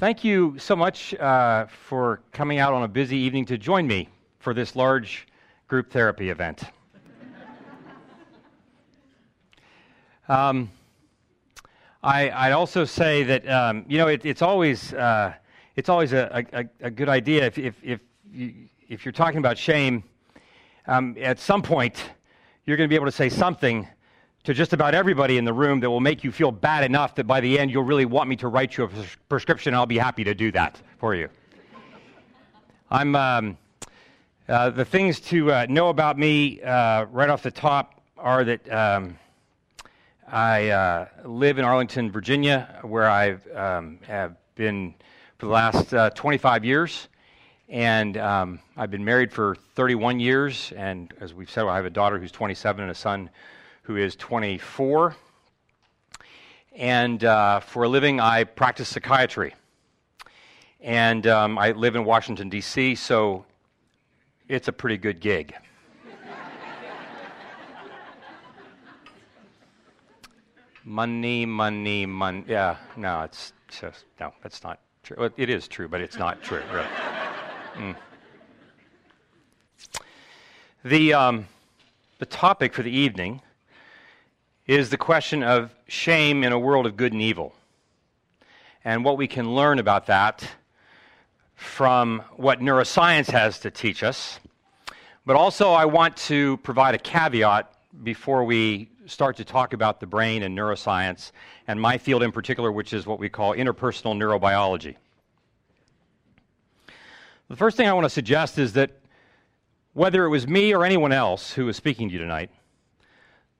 [0.00, 4.08] Thank you so much uh, for coming out on a busy evening to join me
[4.38, 5.26] for this large
[5.68, 6.62] group therapy event.
[10.30, 10.70] um,
[12.02, 15.34] I, would also say that um, you know it, it's always uh,
[15.76, 18.00] it's always a, a, a, good idea if if if,
[18.32, 18.54] you,
[18.88, 20.02] if you're talking about shame.
[20.86, 22.02] Um, at some point,
[22.64, 23.86] you're going to be able to say something
[24.44, 27.26] to just about everybody in the room that will make you feel bad enough that
[27.26, 28.90] by the end you'll really want me to write you a
[29.28, 29.74] prescription.
[29.74, 31.28] I'll be happy to do that for you.
[32.90, 33.58] I'm um,
[34.48, 38.72] uh, the things to uh, know about me uh, right off the top are that
[38.72, 39.18] um,
[40.26, 44.94] I uh, live in Arlington, Virginia, where I um, have been
[45.38, 47.08] for the last uh, 25 years.
[47.68, 50.72] And um, I've been married for 31 years.
[50.76, 53.30] And as we've said, I have a daughter who's 27 and a son
[53.90, 55.16] who is 24.
[56.76, 59.52] And uh, for a living, I practice psychiatry.
[60.80, 63.44] And um, I live in Washington, D.C., so
[64.46, 65.56] it's a pretty good gig.
[70.84, 72.44] money, money, money.
[72.46, 75.16] Yeah, no, it's just, no, that's not true.
[75.18, 76.86] Well, it is true, but it's not true, really.
[77.74, 77.96] Mm.
[80.84, 81.48] The, um,
[82.20, 83.42] the topic for the evening
[84.66, 87.54] is the question of shame in a world of good and evil.
[88.84, 90.48] And what we can learn about that
[91.54, 94.40] from what neuroscience has to teach us.
[95.26, 100.06] But also, I want to provide a caveat before we start to talk about the
[100.06, 101.32] brain and neuroscience,
[101.66, 104.96] and my field in particular, which is what we call interpersonal neurobiology.
[107.48, 108.92] The first thing I want to suggest is that
[109.92, 112.50] whether it was me or anyone else who was speaking to you tonight,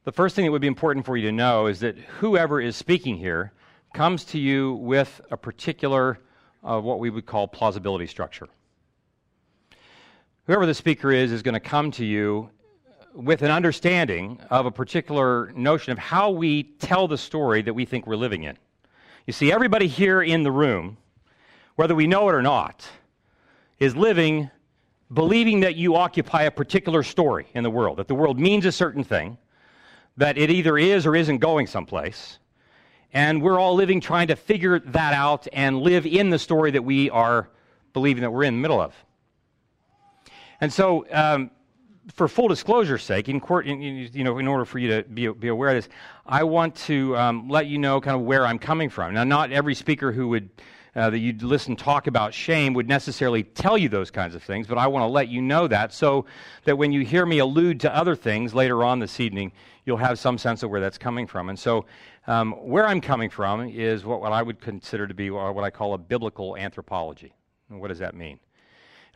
[0.05, 2.75] the first thing that would be important for you to know is that whoever is
[2.75, 3.53] speaking here
[3.93, 6.19] comes to you with a particular,
[6.65, 8.49] uh, what we would call plausibility structure.
[10.47, 12.51] Whoever the speaker is, is going to come to you
[13.15, 17.85] with an understanding of a particular notion of how we tell the story that we
[17.85, 18.57] think we're living in.
[19.27, 20.97] You see, everybody here in the room,
[21.77, 22.89] whether we know it or not,
[23.79, 24.51] is living
[25.13, 28.73] believing that you occupy a particular story in the world, that the world means a
[28.73, 29.37] certain thing,
[30.21, 32.39] that it either is or isn't going someplace.
[33.11, 36.83] And we're all living trying to figure that out and live in the story that
[36.83, 37.49] we are
[37.95, 38.95] believing that we're in the middle of.
[40.61, 41.51] And so, um,
[42.13, 45.29] for full disclosure's sake, in court, in, you know, in order for you to be,
[45.29, 45.89] be aware of this,
[46.27, 49.15] I want to um, let you know kind of where I'm coming from.
[49.15, 50.51] Now, not every speaker who would
[50.95, 54.67] uh, that you'd listen talk about shame would necessarily tell you those kinds of things,
[54.67, 56.27] but I want to let you know that so
[56.65, 59.53] that when you hear me allude to other things later on this evening,
[59.91, 61.49] you'll have some sense of where that's coming from.
[61.49, 61.85] And so,
[62.27, 65.71] um, where I'm coming from is what, what I would consider to be what I
[65.71, 67.33] call a biblical anthropology.
[67.69, 68.39] And what does that mean?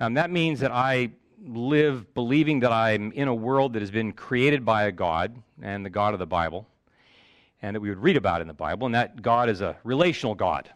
[0.01, 1.11] Um, that means that I
[1.47, 5.87] live believing that I'm in a world that has been created by a God and
[5.87, 6.67] the God of the Bible,
[7.63, 10.35] and that we would read about in the Bible, and that God is a relational
[10.35, 10.71] God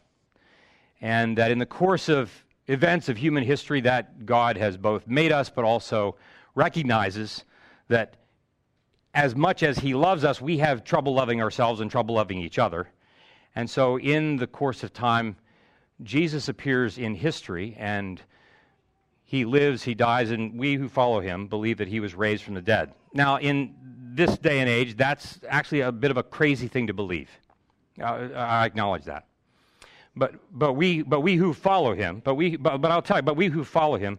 [1.00, 5.32] and that in the course of events of human history that God has both made
[5.32, 6.16] us but also
[6.54, 7.44] recognizes
[7.88, 8.14] that
[9.18, 12.56] as much as he loves us, we have trouble loving ourselves and trouble loving each
[12.56, 12.88] other.
[13.56, 15.36] And so in the course of time,
[16.04, 18.22] Jesus appears in history and
[19.24, 22.54] he lives, he dies, and we who follow him believe that he was raised from
[22.54, 22.92] the dead.
[23.12, 23.74] Now, in
[24.14, 27.28] this day and age, that's actually a bit of a crazy thing to believe.
[28.00, 29.26] I acknowledge that.
[30.18, 33.22] But, but, we, but we who follow him, but, we, but, but I'll tell you,
[33.22, 34.18] but we who follow him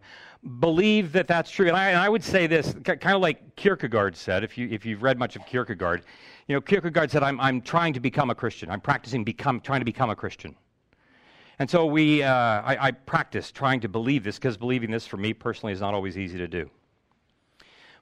[0.60, 1.68] believe that that's true.
[1.68, 4.86] And I, and I would say this, kind of like Kierkegaard said, if, you, if
[4.86, 6.04] you've read much of Kierkegaard,
[6.48, 8.72] you know, Kierkegaard said, I'm, I'm trying to become a Christian.
[8.72, 10.56] I'm practicing become, trying to become a Christian.
[11.60, 15.18] And so we, uh, I, I practice trying to believe this because believing this for
[15.18, 16.70] me personally is not always easy to do.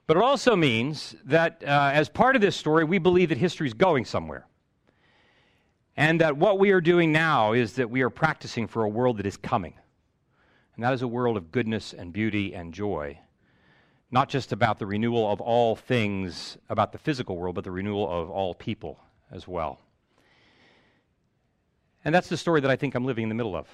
[0.06, 3.66] But it also means that uh, as part of this story, we believe that history
[3.66, 4.46] is going somewhere.
[5.98, 9.16] And that what we are doing now is that we are practicing for a world
[9.16, 9.74] that is coming.
[10.76, 13.18] And that is a world of goodness and beauty and joy.
[14.12, 18.08] Not just about the renewal of all things about the physical world, but the renewal
[18.08, 19.00] of all people
[19.32, 19.80] as well.
[22.04, 23.66] And that's the story that I think I'm living in the middle of.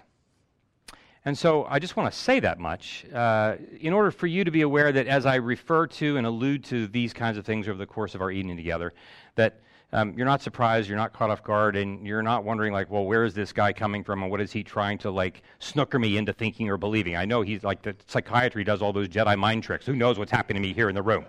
[1.27, 4.51] And so I just want to say that much uh, in order for you to
[4.51, 7.77] be aware that as I refer to and allude to these kinds of things over
[7.77, 8.95] the course of our evening together,
[9.35, 9.61] that
[9.95, 13.05] um, you're not surprised, you're not caught off guard, and you're not wondering, like, well,
[13.05, 16.17] where is this guy coming from, and what is he trying to, like, snooker me
[16.17, 17.15] into thinking or believing?
[17.15, 19.87] I know he's like, the psychiatry does all those Jedi mind tricks.
[19.87, 21.25] Who knows what's happening to me here in the room?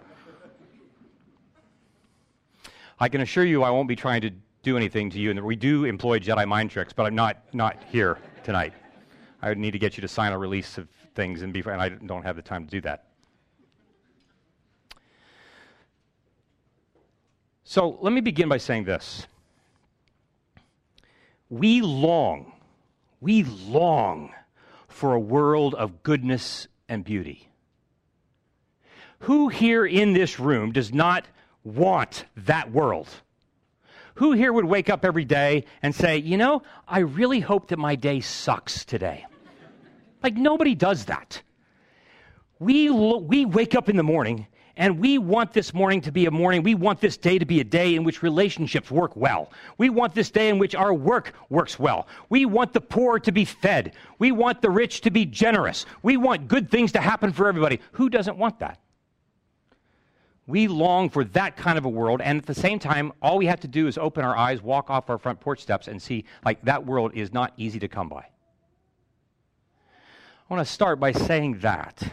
[2.99, 4.31] I can assure you I won't be trying to
[4.63, 7.77] do anything to you, and we do employ Jedi mind tricks, but I'm not, not
[7.91, 8.73] here tonight.
[9.43, 11.89] I would need to get you to sign a release of things, and, and I
[11.89, 13.04] don't have the time to do that.
[17.67, 19.25] So let me begin by saying this.
[21.49, 22.53] We long,
[23.19, 24.33] we long
[24.87, 27.49] for a world of goodness and beauty.
[29.19, 31.25] Who here in this room does not
[31.63, 33.09] want that world?
[34.15, 37.79] Who here would wake up every day and say, you know, I really hope that
[37.79, 39.25] my day sucks today?
[40.21, 41.41] like, nobody does that.
[42.59, 44.45] We, we wake up in the morning
[44.77, 47.61] and we want this morning to be a morning, we want this day to be
[47.61, 49.51] a day in which relationships work well.
[49.77, 52.07] We want this day in which our work works well.
[52.29, 53.93] We want the poor to be fed.
[54.19, 55.85] We want the rich to be generous.
[56.03, 57.79] We want good things to happen for everybody.
[57.93, 58.79] Who doesn't want that?
[60.47, 63.47] We long for that kind of a world, and at the same time, all we
[63.47, 66.25] have to do is open our eyes, walk off our front porch steps, and see
[66.43, 68.25] like that world is not easy to come by.
[70.47, 72.03] I want to start by saying that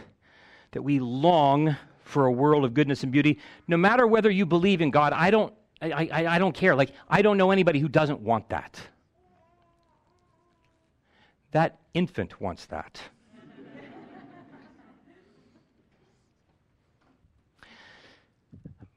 [0.71, 1.75] that we long
[2.13, 3.39] for a world of goodness and beauty.
[3.67, 6.75] No matter whether you believe in God, I don't, I, I, I don't care.
[6.75, 8.79] Like, I don't know anybody who doesn't want that.
[11.51, 13.01] That infant wants that.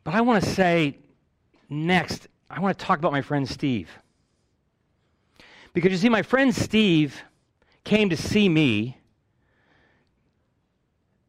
[0.05, 0.99] but I want to say
[1.69, 3.91] next, I want to talk about my friend Steve.
[5.73, 7.23] Because you see, my friend Steve
[7.83, 8.99] came to see me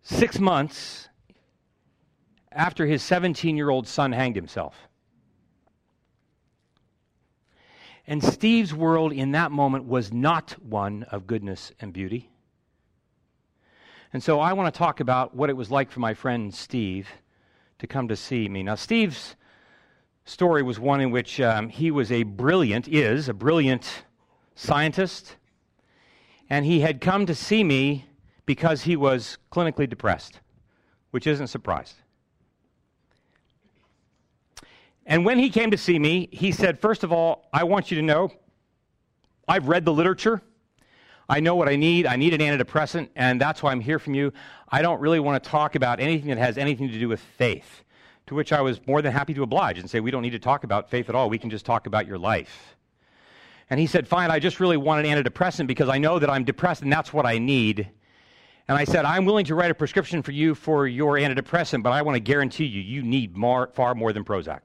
[0.02, 1.07] six months
[2.58, 4.76] after his 17 year old son hanged himself.
[8.08, 12.30] And Steve's world in that moment was not one of goodness and beauty.
[14.14, 17.08] And so I want to talk about what it was like for my friend Steve
[17.80, 18.64] to come to see me.
[18.64, 19.36] Now, Steve's
[20.26, 24.06] story was one in which um, he was a brilliant, is a brilliant
[24.56, 25.36] scientist,
[26.50, 28.06] and he had come to see me
[28.46, 30.40] because he was clinically depressed,
[31.12, 31.96] which isn't surprised.
[35.08, 37.96] And when he came to see me, he said, First of all, I want you
[37.96, 38.30] to know
[39.48, 40.42] I've read the literature.
[41.30, 42.06] I know what I need.
[42.06, 44.34] I need an antidepressant, and that's why I'm here from you.
[44.70, 47.84] I don't really want to talk about anything that has anything to do with faith.
[48.28, 50.40] To which I was more than happy to oblige and say, We don't need to
[50.40, 51.30] talk about faith at all.
[51.30, 52.76] We can just talk about your life.
[53.70, 56.44] And he said, Fine, I just really want an antidepressant because I know that I'm
[56.44, 57.90] depressed and that's what I need.
[58.68, 61.94] And I said, I'm willing to write a prescription for you for your antidepressant, but
[61.94, 64.60] I want to guarantee you, you need more, far more than Prozac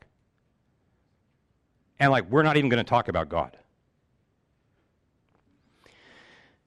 [2.02, 3.56] and like we're not even going to talk about God.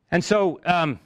[0.10, 0.98] And so um,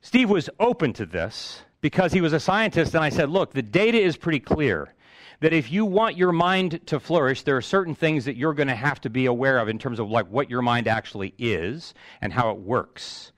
[0.00, 3.60] Steve was open to this because he was a scientist, and I said, look, the
[3.60, 4.94] data is pretty clear
[5.40, 8.68] that if you want your mind to flourish, there are certain things that you're going
[8.68, 11.92] to have to be aware of in terms of like what your mind actually is
[12.22, 13.32] and how it works.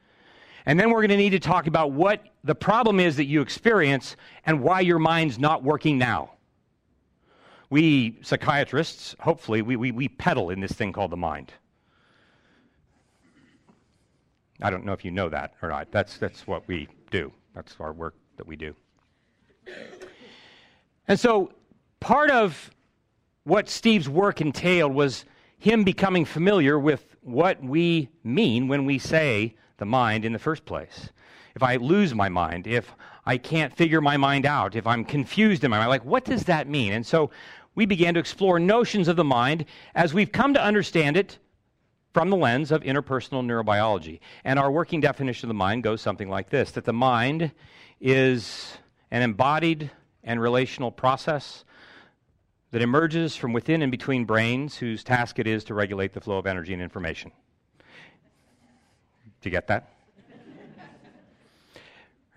[0.64, 3.40] And then we're going to need to talk about what the problem is that you
[3.40, 4.14] experience
[4.44, 6.35] and why your mind's not working now
[7.70, 11.52] we psychiatrists, hopefully, we, we, we peddle in this thing called the mind.
[14.62, 15.90] I don't know if you know that or not.
[15.90, 18.74] That's, that's what we do, that's our work that we do.
[21.08, 21.52] And so,
[22.00, 22.70] part of
[23.44, 25.24] what Steve's work entailed was
[25.58, 30.64] him becoming familiar with what we mean when we say the mind in the first
[30.64, 31.10] place.
[31.54, 32.92] If I lose my mind, if
[33.24, 35.90] I can't figure my mind out, if I'm confused in my mind.
[35.90, 36.92] Like, what does that mean?
[36.92, 37.30] And so
[37.76, 41.38] we began to explore notions of the mind as we've come to understand it
[42.12, 44.18] from the lens of interpersonal neurobiology.
[44.42, 47.52] And our working definition of the mind goes something like this that the mind
[48.00, 48.78] is
[49.10, 49.90] an embodied
[50.24, 51.64] and relational process
[52.72, 56.38] that emerges from within and between brains whose task it is to regulate the flow
[56.38, 57.30] of energy and information.
[59.40, 59.92] Do you get that?
[60.18, 61.82] All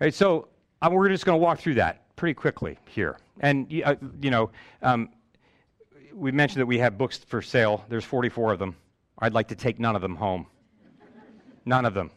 [0.00, 0.48] right, so
[0.82, 3.18] um, we're just going to walk through that pretty quickly here.
[3.40, 4.50] And, uh, you know,
[4.82, 5.08] um,
[6.14, 7.84] we mentioned that we have books for sale.
[7.88, 8.76] There's 44 of them.
[9.18, 10.46] I'd like to take none of them home.
[11.64, 12.10] None of them.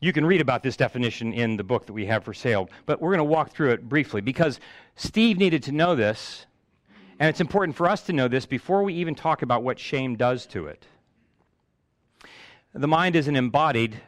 [0.00, 3.00] You can read about this definition in the book that we have for sale, but
[3.00, 4.58] we're going to walk through it briefly because
[4.96, 6.46] Steve needed to know this,
[7.20, 10.16] and it's important for us to know this before we even talk about what shame
[10.16, 10.86] does to it.
[12.74, 14.00] The mind is an embodied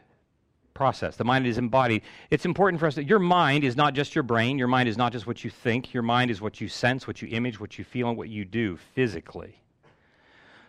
[0.74, 1.16] process.
[1.16, 2.02] The mind is embodied.
[2.30, 4.58] It's important for us that your mind is not just your brain.
[4.58, 5.94] Your mind is not just what you think.
[5.94, 8.44] Your mind is what you sense, what you image, what you feel, and what you
[8.44, 9.60] do physically.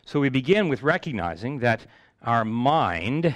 [0.05, 1.85] So we begin with recognizing that
[2.21, 3.33] our mind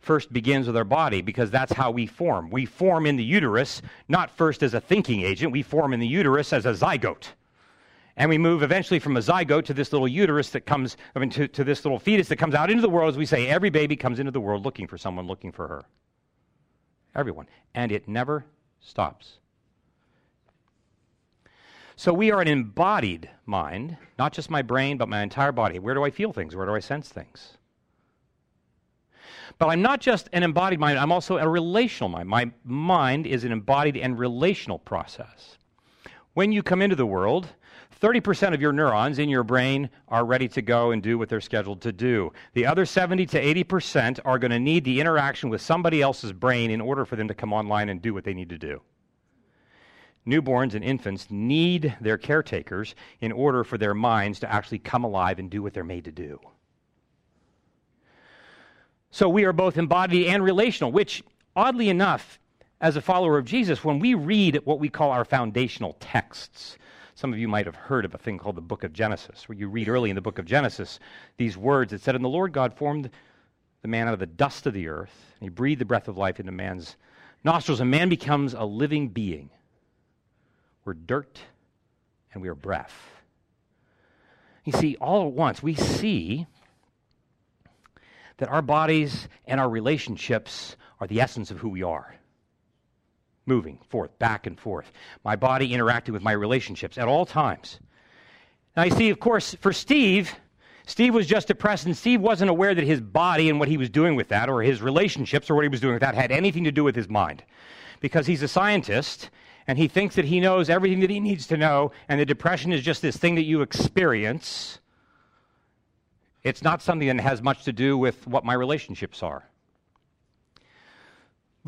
[0.00, 2.50] first begins with our body because that's how we form.
[2.50, 6.06] We form in the uterus, not first as a thinking agent, we form in the
[6.06, 7.32] uterus as a zygote.
[8.18, 11.30] And we move eventually from a zygote to this little uterus that comes, I mean,
[11.30, 13.08] to, to this little fetus that comes out into the world.
[13.08, 15.84] As we say, every baby comes into the world looking for someone looking for her.
[17.14, 17.46] Everyone.
[17.76, 18.44] And it never
[18.80, 19.38] stops.
[21.94, 25.78] So we are an embodied mind, not just my brain, but my entire body.
[25.78, 26.56] Where do I feel things?
[26.56, 27.56] Where do I sense things?
[29.58, 32.28] But I'm not just an embodied mind, I'm also a relational mind.
[32.28, 35.56] My mind is an embodied and relational process.
[36.34, 37.48] When you come into the world,
[38.00, 41.40] 30% of your neurons in your brain are ready to go and do what they're
[41.40, 42.32] scheduled to do.
[42.54, 46.70] The other 70 to 80% are going to need the interaction with somebody else's brain
[46.70, 48.80] in order for them to come online and do what they need to do.
[50.26, 55.38] Newborns and infants need their caretakers in order for their minds to actually come alive
[55.38, 56.38] and do what they're made to do.
[59.10, 61.22] So we are both embodied and relational, which,
[61.56, 62.38] oddly enough,
[62.80, 66.76] as a follower of Jesus, when we read what we call our foundational texts,
[67.18, 69.58] some of you might have heard of a thing called the book of Genesis, where
[69.58, 71.00] you read early in the book of Genesis
[71.36, 71.92] these words.
[71.92, 73.10] It said, And the Lord God formed
[73.82, 76.16] the man out of the dust of the earth, and he breathed the breath of
[76.16, 76.94] life into man's
[77.42, 79.50] nostrils, and man becomes a living being.
[80.84, 81.40] We're dirt
[82.32, 82.94] and we are breath.
[84.64, 86.46] You see, all at once, we see
[88.36, 92.17] that our bodies and our relationships are the essence of who we are
[93.48, 94.92] moving forth, back and forth.
[95.24, 97.80] My body interacting with my relationships at all times.
[98.76, 100.32] Now, you see, of course, for Steve,
[100.86, 103.90] Steve was just depressed, and Steve wasn't aware that his body and what he was
[103.90, 106.64] doing with that, or his relationships, or what he was doing with that, had anything
[106.64, 107.42] to do with his mind.
[108.00, 109.30] Because he's a scientist,
[109.66, 112.72] and he thinks that he knows everything that he needs to know, and the depression
[112.72, 114.78] is just this thing that you experience.
[116.44, 119.47] It's not something that has much to do with what my relationships are.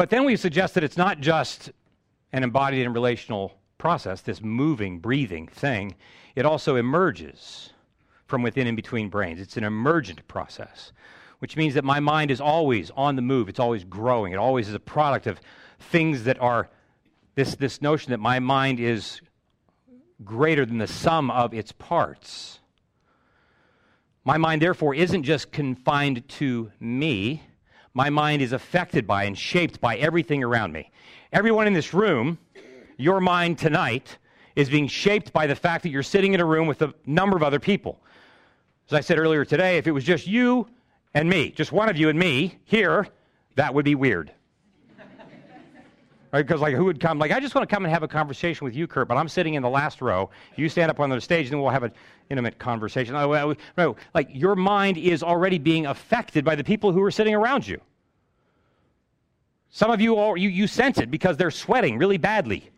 [0.01, 1.73] But then we suggest that it's not just
[2.33, 5.95] an embodied and relational process, this moving, breathing thing.
[6.35, 7.75] It also emerges
[8.25, 9.43] from within and between brains.
[9.43, 10.93] It's an emergent process,
[11.41, 13.51] which means that my mind is always on the move.
[13.51, 14.33] It's always growing.
[14.33, 15.39] It always is a product of
[15.79, 16.71] things that are
[17.35, 19.21] this, this notion that my mind is
[20.25, 22.61] greater than the sum of its parts.
[24.25, 27.43] My mind, therefore, isn't just confined to me
[27.95, 30.91] my mind is affected by and shaped by everything around me.
[31.33, 32.39] Everyone in this room,
[32.97, 34.19] your mind tonight
[34.57, 37.37] is being shaped by the fact that you're sitting in a room with a number
[37.37, 38.01] of other people.
[38.89, 40.67] As I said earlier today, if it was just you
[41.15, 43.09] and me, just one of you and me here,
[43.55, 44.33] that would be weird.
[46.33, 46.47] Right?
[46.47, 47.19] Because like who would come?
[47.19, 49.29] Like I just want to come and have a conversation with you, Kurt, but I'm
[49.29, 50.31] sitting in the last row.
[50.57, 51.93] You stand up on the stage, and then we'll have an
[52.31, 53.15] intimate conversation.
[53.15, 57.11] Oh, no, no, like your mind is already being affected by the people who are
[57.11, 57.81] sitting around you.
[59.71, 62.71] Some of you, all, you, you sense it because they're sweating really badly.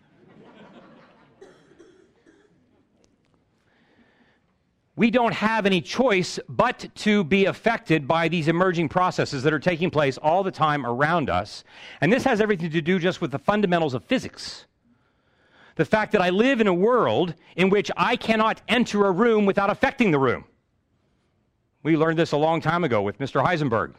[4.95, 9.59] We don't have any choice but to be affected by these emerging processes that are
[9.59, 11.65] taking place all the time around us.
[12.01, 14.67] And this has everything to do just with the fundamentals of physics.
[15.77, 19.47] The fact that I live in a world in which I cannot enter a room
[19.47, 20.45] without affecting the room.
[21.83, 23.43] We learned this a long time ago with Mr.
[23.43, 23.95] Heisenberg.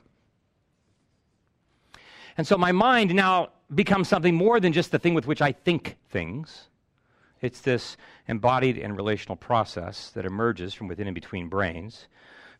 [2.37, 5.51] And so my mind now becomes something more than just the thing with which I
[5.51, 6.69] think things.
[7.41, 12.07] It's this embodied and relational process that emerges from within and between brains,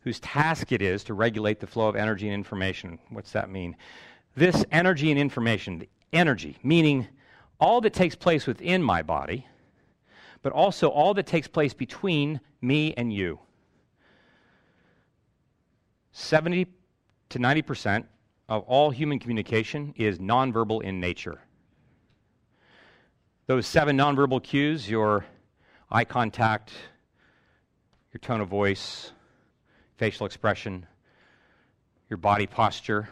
[0.01, 2.99] whose task it is to regulate the flow of energy and information.
[3.09, 3.75] What's that mean?
[4.35, 7.07] This energy and information, the energy, meaning
[7.59, 9.47] all that takes place within my body,
[10.41, 13.39] but also all that takes place between me and you.
[16.11, 16.67] 70
[17.29, 18.05] to 90%
[18.49, 21.39] of all human communication is nonverbal in nature.
[23.47, 25.25] Those seven nonverbal cues your
[25.93, 26.71] eye contact,
[28.11, 29.11] your tone of voice,
[29.97, 30.87] facial expression,
[32.09, 33.07] your body posture,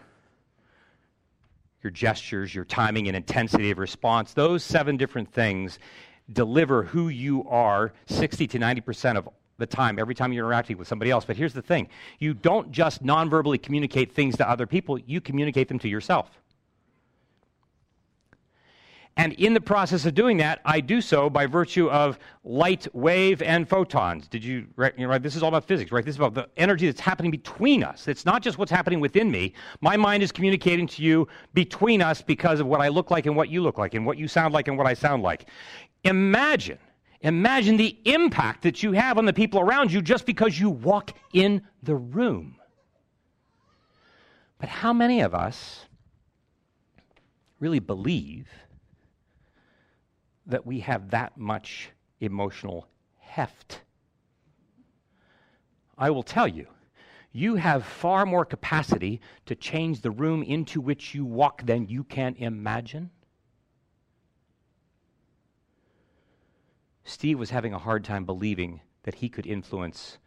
[1.83, 5.77] your gestures, your timing and intensity of response, those seven different things
[6.33, 10.87] deliver who you are 60 to 90% of the time, every time you're interacting with
[10.87, 11.23] somebody else.
[11.23, 15.21] But here's the thing you don't just non verbally communicate things to other people, you
[15.21, 16.31] communicate them to yourself.
[19.17, 23.41] And in the process of doing that, I do so by virtue of light, wave,
[23.41, 24.27] and photons.
[24.27, 25.17] Did you, right, you know?
[25.17, 26.03] This is all about physics, right?
[26.03, 28.07] This is about the energy that's happening between us.
[28.07, 29.53] It's not just what's happening within me.
[29.81, 33.35] My mind is communicating to you between us because of what I look like and
[33.35, 35.49] what you look like, and what you sound like and what I sound like.
[36.05, 36.79] Imagine,
[37.19, 41.11] imagine the impact that you have on the people around you just because you walk
[41.33, 42.55] in the room.
[44.57, 45.85] But how many of us
[47.59, 48.47] really believe?
[50.45, 53.81] That we have that much emotional heft
[56.01, 56.65] I will tell you,
[57.31, 62.03] you have far more capacity to change the room into which you walk than you
[62.03, 63.11] can imagine.
[67.03, 70.17] Steve was having a hard time believing that he could influence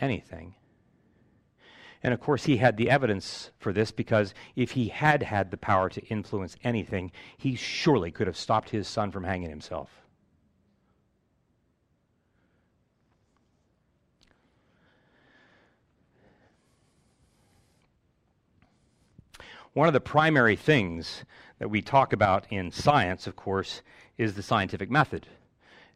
[0.00, 0.54] anything.
[2.02, 5.56] And of course, he had the evidence for this because if he had had the
[5.56, 9.90] power to influence anything, he surely could have stopped his son from hanging himself.
[19.72, 21.24] One of the primary things
[21.58, 23.82] that we talk about in science, of course,
[24.18, 25.28] is the scientific method.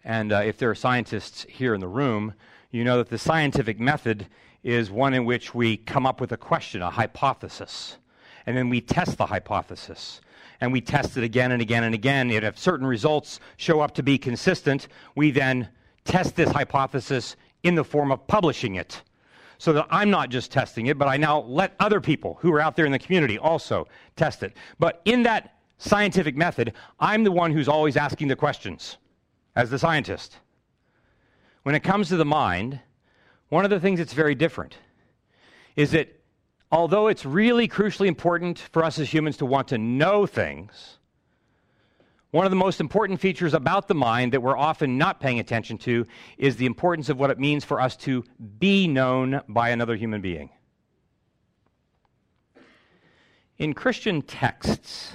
[0.05, 2.35] And uh, if there are scientists here in the room,
[2.71, 4.27] you know that the scientific method
[4.65, 7.99] is one in which we come up with a question, a hypothesis,
[8.47, 10.21] and then we test the hypothesis.
[10.61, 12.31] And we test it again and again and again.
[12.31, 15.69] And if certain results show up to be consistent, we then
[16.05, 19.03] test this hypothesis in the form of publishing it
[19.59, 22.61] so that I'm not just testing it, but I now let other people who are
[22.61, 24.57] out there in the community also test it.
[24.79, 28.97] But in that scientific method, I'm the one who's always asking the questions
[29.57, 30.39] as the scientist.
[31.65, 32.81] When it comes to the mind,
[33.55, 34.77] one of the things that's very different
[35.77, 36.09] is that
[36.73, 40.99] although it's really crucially important for us as humans to want to know things,
[42.33, 45.79] one of the most important features about the mind that we're often not paying attention
[45.79, 46.05] to
[46.37, 48.25] is the importance of what it means for us to
[48.59, 50.51] be known by another human being.
[53.59, 55.13] In Christian texts,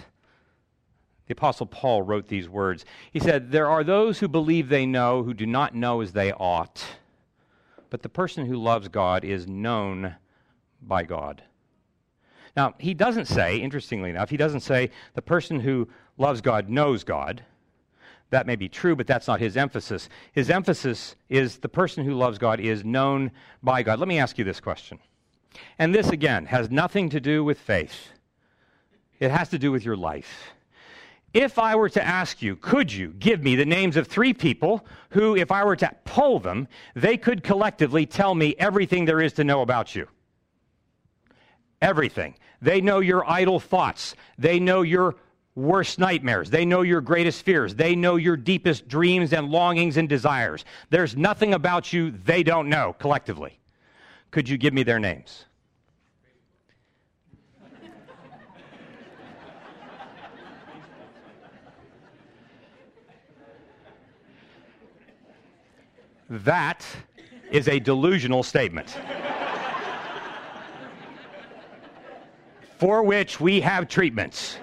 [1.27, 2.85] the Apostle Paul wrote these words.
[3.11, 6.31] He said, There are those who believe they know who do not know as they
[6.31, 6.81] ought,
[7.89, 10.15] but the person who loves God is known
[10.81, 11.43] by God.
[12.55, 17.03] Now, he doesn't say, interestingly enough, he doesn't say the person who loves God knows
[17.03, 17.43] God.
[18.31, 20.09] That may be true, but that's not his emphasis.
[20.33, 23.31] His emphasis is the person who loves God is known
[23.63, 23.99] by God.
[23.99, 24.99] Let me ask you this question.
[25.79, 28.09] And this, again, has nothing to do with faith,
[29.19, 30.53] it has to do with your life.
[31.33, 34.85] If I were to ask you, could you give me the names of three people
[35.11, 39.33] who, if I were to poll them, they could collectively tell me everything there is
[39.33, 40.07] to know about you?
[41.81, 42.35] Everything.
[42.61, 44.15] They know your idle thoughts.
[44.37, 45.15] They know your
[45.55, 46.49] worst nightmares.
[46.49, 47.75] They know your greatest fears.
[47.75, 50.65] They know your deepest dreams and longings and desires.
[50.89, 53.59] There's nothing about you they don't know collectively.
[54.31, 55.45] Could you give me their names?
[66.29, 66.85] That
[67.51, 68.97] is a delusional statement.
[72.79, 74.57] for which we have treatments.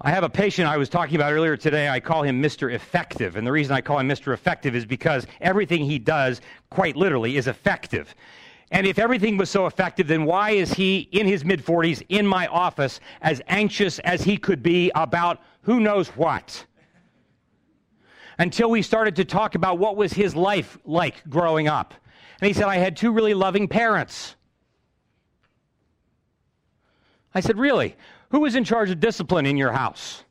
[0.00, 1.88] I have a patient I was talking about earlier today.
[1.88, 2.72] I call him Mr.
[2.72, 3.36] Effective.
[3.36, 4.32] And the reason I call him Mr.
[4.32, 6.40] Effective is because everything he does,
[6.70, 8.14] quite literally, is effective.
[8.70, 12.26] And if everything was so effective, then why is he in his mid 40s in
[12.26, 16.66] my office as anxious as he could be about who knows what?
[18.38, 21.94] Until we started to talk about what was his life like growing up.
[22.40, 24.36] And he said, I had two really loving parents.
[27.34, 27.96] I said, Really?
[28.30, 30.24] Who was in charge of discipline in your house?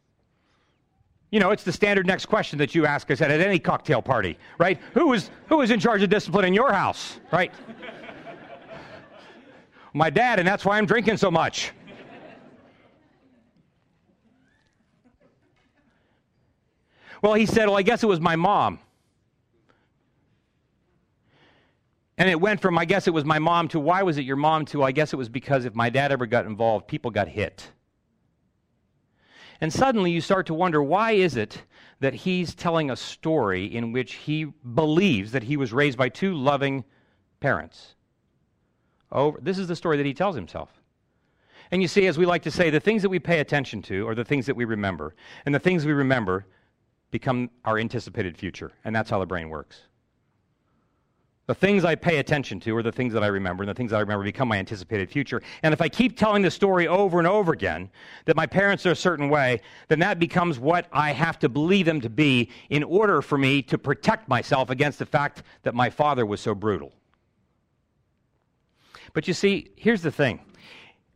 [1.31, 4.37] You know, it's the standard next question that you ask us at any cocktail party,
[4.59, 4.79] right?
[4.93, 7.51] Who was, who was in charge of discipline in your house, right?
[9.93, 11.71] My dad, and that's why I'm drinking so much.
[17.21, 18.79] Well, he said, Well, I guess it was my mom.
[22.17, 24.37] And it went from, I guess it was my mom, to why was it your
[24.37, 27.27] mom, to I guess it was because if my dad ever got involved, people got
[27.27, 27.69] hit.
[29.61, 31.63] And suddenly you start to wonder why is it
[31.99, 36.33] that he's telling a story in which he believes that he was raised by two
[36.33, 36.85] loving
[37.39, 37.95] parents?
[39.11, 40.69] Oh, this is the story that he tells himself.
[41.71, 44.07] And you see, as we like to say, the things that we pay attention to
[44.07, 45.15] are the things that we remember.
[45.45, 46.45] And the things we remember
[47.11, 48.71] become our anticipated future.
[48.85, 49.81] And that's how the brain works.
[51.47, 53.93] The things I pay attention to are the things that I remember, and the things
[53.93, 55.41] I remember become my anticipated future.
[55.63, 57.89] And if I keep telling the story over and over again
[58.25, 61.85] that my parents are a certain way, then that becomes what I have to believe
[61.85, 65.89] them to be in order for me to protect myself against the fact that my
[65.89, 66.91] father was so brutal.
[69.13, 70.39] But you see, here's the thing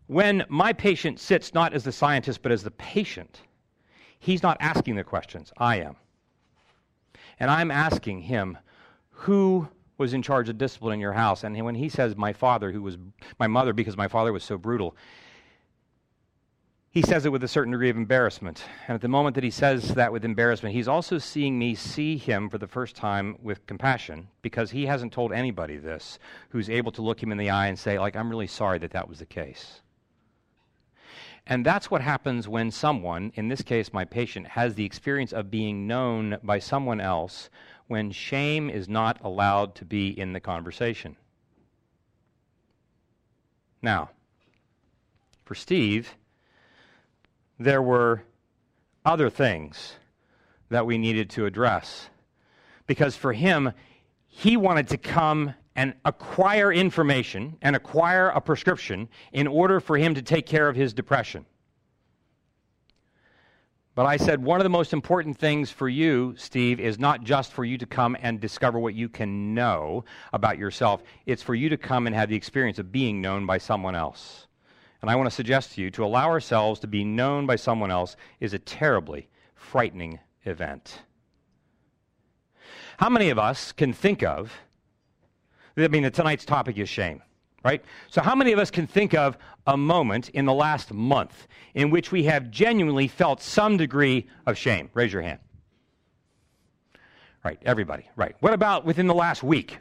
[0.08, 3.42] when my patient sits not as the scientist but as the patient,
[4.20, 5.96] he's not asking the questions, I am.
[7.40, 8.58] And I'm asking him,
[9.10, 11.44] who was in charge of discipline in your house.
[11.44, 12.98] And when he says, my father, who was
[13.40, 14.96] my mother, because my father was so brutal,
[16.92, 18.66] he says it with a certain degree of embarrassment.
[18.86, 22.18] And at the moment that he says that with embarrassment, he's also seeing me see
[22.18, 26.92] him for the first time with compassion because he hasn't told anybody this who's able
[26.92, 29.20] to look him in the eye and say, like, I'm really sorry that that was
[29.20, 29.80] the case.
[31.48, 35.50] And that's what happens when someone, in this case my patient, has the experience of
[35.50, 37.50] being known by someone else
[37.88, 41.16] when shame is not allowed to be in the conversation.
[43.82, 44.10] Now,
[45.46, 46.16] for Steve,
[47.64, 48.24] there were
[49.06, 49.94] other things
[50.70, 52.10] that we needed to address.
[52.88, 53.72] Because for him,
[54.28, 60.16] he wanted to come and acquire information and acquire a prescription in order for him
[60.16, 61.46] to take care of his depression.
[63.94, 67.52] But I said one of the most important things for you, Steve, is not just
[67.52, 71.68] for you to come and discover what you can know about yourself, it's for you
[71.70, 74.48] to come and have the experience of being known by someone else.
[75.02, 77.90] And I want to suggest to you to allow ourselves to be known by someone
[77.90, 81.02] else is a terribly frightening event.
[82.98, 84.52] How many of us can think of,
[85.76, 87.24] I mean, tonight's topic is shame,
[87.64, 87.84] right?
[88.10, 91.90] So, how many of us can think of a moment in the last month in
[91.90, 94.92] which we have genuinely felt some degree of shame?
[94.94, 95.40] Raise your hand.
[97.44, 98.36] Right, everybody, right.
[98.40, 99.80] What about within the last week?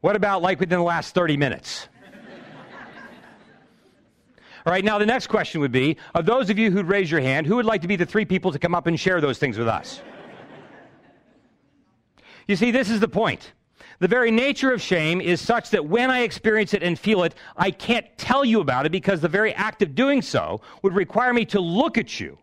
[0.00, 1.88] What about like within the last 30 minutes?
[4.64, 7.20] All right, now the next question would be of those of you who'd raise your
[7.20, 9.38] hand, who would like to be the three people to come up and share those
[9.38, 10.00] things with us?
[12.46, 13.52] you see, this is the point.
[13.98, 17.34] The very nature of shame is such that when I experience it and feel it,
[17.56, 21.32] I can't tell you about it because the very act of doing so would require
[21.32, 22.38] me to look at you.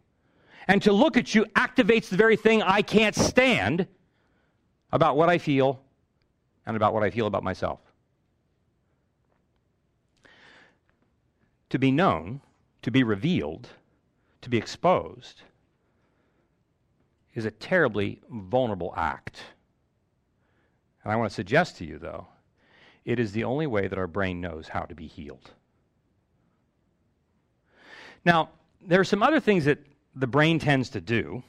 [0.68, 3.88] And to look at you activates the very thing I can't stand
[4.92, 5.82] about what I feel
[6.66, 7.80] and about what I feel about myself.
[11.70, 12.42] To be known,
[12.82, 13.70] to be revealed,
[14.42, 15.44] to be exposed,
[17.36, 19.42] is a terribly vulnerable act.
[21.04, 22.28] And I want to suggest to you, though,
[23.06, 25.52] it is the only way that our brain knows how to be healed.
[28.26, 28.50] Now,
[28.82, 29.80] there are some other things that
[30.16, 31.44] the brain tends to do.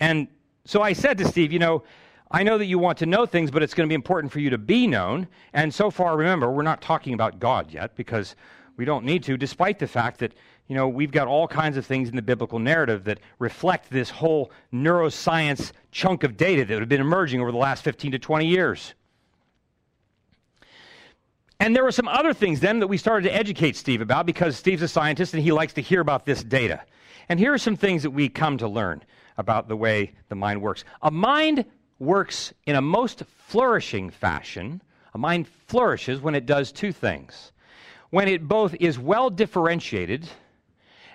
[0.00, 0.28] And
[0.64, 1.82] so I said to Steve, you know,
[2.30, 4.40] I know that you want to know things, but it's going to be important for
[4.40, 5.28] you to be known.
[5.52, 8.34] And so far, remember, we're not talking about God yet because
[8.76, 10.32] we don't need to, despite the fact that,
[10.66, 14.10] you know, we've got all kinds of things in the biblical narrative that reflect this
[14.10, 18.46] whole neuroscience chunk of data that have been emerging over the last 15 to 20
[18.46, 18.94] years.
[21.60, 24.56] And there were some other things then that we started to educate Steve about because
[24.56, 26.82] Steve's a scientist and he likes to hear about this data.
[27.28, 29.02] And here are some things that we come to learn
[29.38, 30.84] about the way the mind works.
[31.02, 31.64] A mind
[31.98, 34.82] works in a most flourishing fashion.
[35.14, 37.52] A mind flourishes when it does two things
[38.10, 40.28] when it both is well differentiated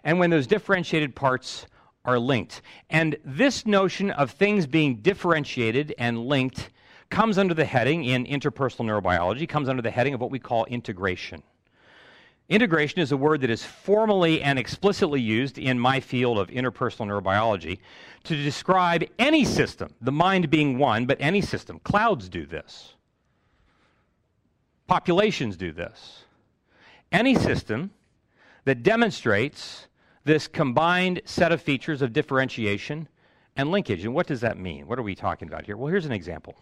[0.04, 1.66] and when those differentiated parts
[2.04, 2.62] are linked.
[2.90, 6.70] And this notion of things being differentiated and linked
[7.10, 10.66] comes under the heading in interpersonal neurobiology, comes under the heading of what we call
[10.66, 11.44] integration.
[12.52, 17.08] Integration is a word that is formally and explicitly used in my field of interpersonal
[17.08, 17.80] neurobiology
[18.26, 21.80] to describe any system, the mind being one, but any system.
[21.80, 22.96] Clouds do this,
[24.86, 26.26] populations do this
[27.12, 27.92] any system
[28.66, 29.88] that demonstrates
[30.24, 33.08] this combined set of features of differentiation
[33.56, 34.06] and linkage.
[34.06, 34.88] And what does that mean?
[34.88, 35.76] What are we talking about here?
[35.76, 36.56] Well, here's an example.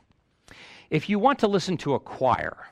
[0.89, 2.69] If you want to listen to a choir,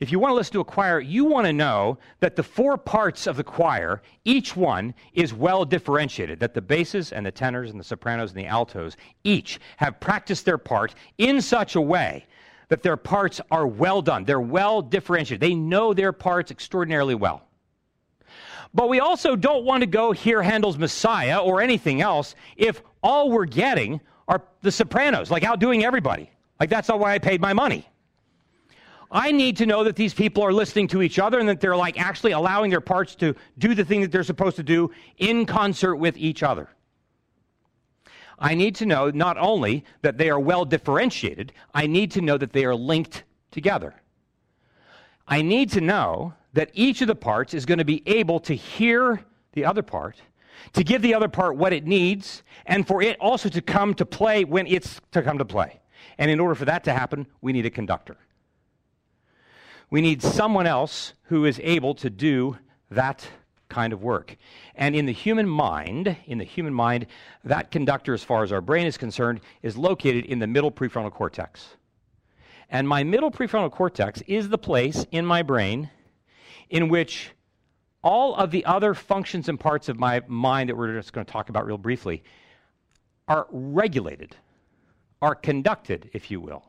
[0.00, 2.76] if you want to listen to a choir, you want to know that the four
[2.76, 7.70] parts of the choir, each one is well differentiated, that the basses and the tenors
[7.70, 12.26] and the sopranos and the altos each have practiced their part in such a way
[12.68, 14.24] that their parts are well done.
[14.24, 15.40] They're well differentiated.
[15.40, 17.42] They know their parts extraordinarily well.
[18.74, 23.30] But we also don't want to go hear Handel's Messiah or anything else if all
[23.30, 26.30] we're getting are the sopranos, like outdoing everybody.
[26.58, 27.88] Like that's not why I paid my money.
[29.16, 31.74] I need to know that these people are listening to each other and that they're
[31.74, 35.46] like actually allowing their parts to do the thing that they're supposed to do in
[35.46, 36.68] concert with each other.
[38.38, 42.36] I need to know not only that they are well differentiated, I need to know
[42.36, 43.94] that they are linked together.
[45.26, 48.54] I need to know that each of the parts is going to be able to
[48.54, 49.24] hear
[49.54, 50.20] the other part,
[50.74, 54.04] to give the other part what it needs, and for it also to come to
[54.04, 55.80] play when it's to come to play.
[56.18, 58.18] And in order for that to happen, we need a conductor.
[59.90, 62.58] We need someone else who is able to do
[62.90, 63.26] that
[63.68, 64.36] kind of work.
[64.74, 67.06] And in the human mind, in the human mind,
[67.44, 71.12] that conductor, as far as our brain is concerned, is located in the middle prefrontal
[71.12, 71.76] cortex.
[72.68, 75.90] And my middle prefrontal cortex is the place in my brain
[76.68, 77.30] in which
[78.02, 81.32] all of the other functions and parts of my mind that we're just going to
[81.32, 82.22] talk about real briefly
[83.28, 84.36] are regulated,
[85.22, 86.64] are conducted, if you will,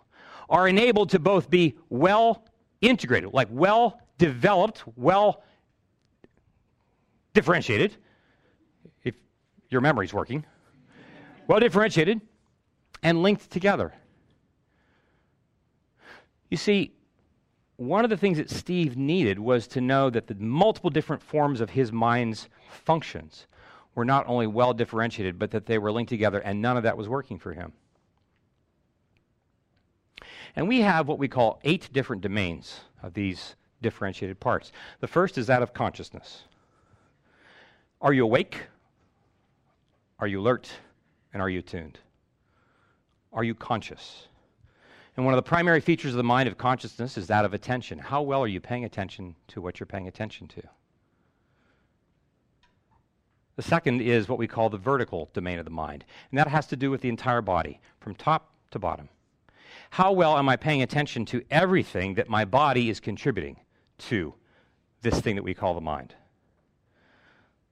[0.49, 2.43] are enabled to both be well
[2.81, 5.43] integrated, like well developed, well
[7.33, 7.95] differentiated,
[9.03, 9.15] if
[9.69, 10.45] your memory's working,
[11.47, 12.21] well differentiated,
[13.03, 13.93] and linked together.
[16.49, 16.93] You see,
[17.75, 21.61] one of the things that Steve needed was to know that the multiple different forms
[21.61, 23.45] of his mind's functions
[23.93, 26.97] were not only well differentiated, but that they were linked together, and none of that
[26.97, 27.73] was working for him.
[30.57, 34.71] And we have what we call eight different domains of these differentiated parts.
[35.01, 36.45] The first is that of consciousness.
[38.01, 38.63] Are you awake?
[40.17, 40.67] Are you alert?
[41.31, 41.99] And are you tuned?
[43.31, 44.29] Are you conscious?
[45.15, 47.99] And one of the primary features of the mind of consciousness is that of attention.
[47.99, 50.63] How well are you paying attention to what you're paying attention to?
[53.57, 56.65] The second is what we call the vertical domain of the mind, and that has
[56.67, 59.09] to do with the entire body, from top to bottom.
[59.89, 63.57] How well am I paying attention to everything that my body is contributing
[64.09, 64.33] to
[65.01, 66.13] this thing that we call the mind?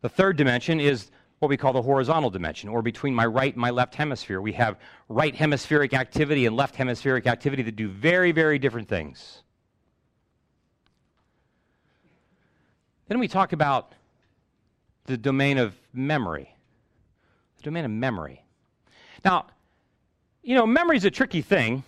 [0.01, 3.61] The third dimension is what we call the horizontal dimension, or between my right and
[3.61, 4.39] my left hemisphere.
[4.39, 9.43] We have right hemispheric activity and left hemispheric activity that do very, very different things.
[13.07, 13.93] Then we talk about
[15.05, 16.55] the domain of memory.
[17.57, 18.43] The domain of memory.
[19.23, 19.47] Now,
[20.41, 21.83] you know, memory is a tricky thing.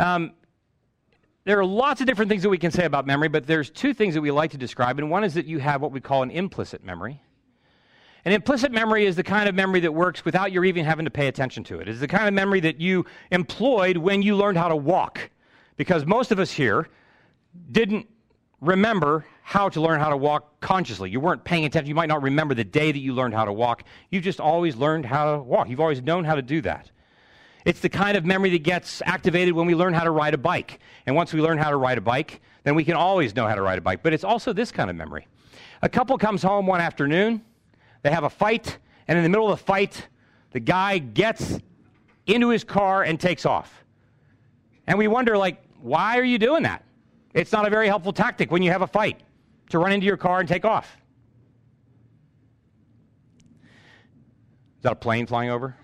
[0.00, 0.32] Um,
[1.44, 3.92] there are lots of different things that we can say about memory, but there's two
[3.92, 6.22] things that we like to describe, and one is that you have what we call
[6.22, 7.22] an implicit memory.
[8.24, 11.10] An implicit memory is the kind of memory that works without your even having to
[11.10, 11.88] pay attention to it.
[11.88, 15.30] It's the kind of memory that you employed when you learned how to walk.
[15.76, 16.88] Because most of us here
[17.72, 18.06] didn't
[18.60, 21.10] remember how to learn how to walk consciously.
[21.10, 21.88] You weren't paying attention.
[21.88, 23.84] You might not remember the day that you learned how to walk.
[24.10, 25.68] You've just always learned how to walk.
[25.68, 26.90] You've always known how to do that.
[27.64, 30.38] It's the kind of memory that gets activated when we learn how to ride a
[30.38, 30.80] bike.
[31.06, 33.54] And once we learn how to ride a bike, then we can always know how
[33.54, 34.02] to ride a bike.
[34.02, 35.26] But it's also this kind of memory.
[35.82, 37.42] A couple comes home one afternoon,
[38.02, 40.08] they have a fight, and in the middle of the fight,
[40.52, 41.58] the guy gets
[42.26, 43.84] into his car and takes off.
[44.86, 46.84] And we wonder, like, why are you doing that?
[47.32, 49.20] It's not a very helpful tactic when you have a fight
[49.70, 50.96] to run into your car and take off.
[54.78, 55.76] Is that a plane flying over?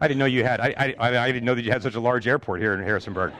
[0.00, 0.60] I didn't know you had.
[0.60, 3.34] I, I, I didn't know that you had such a large airport here in Harrisonburg.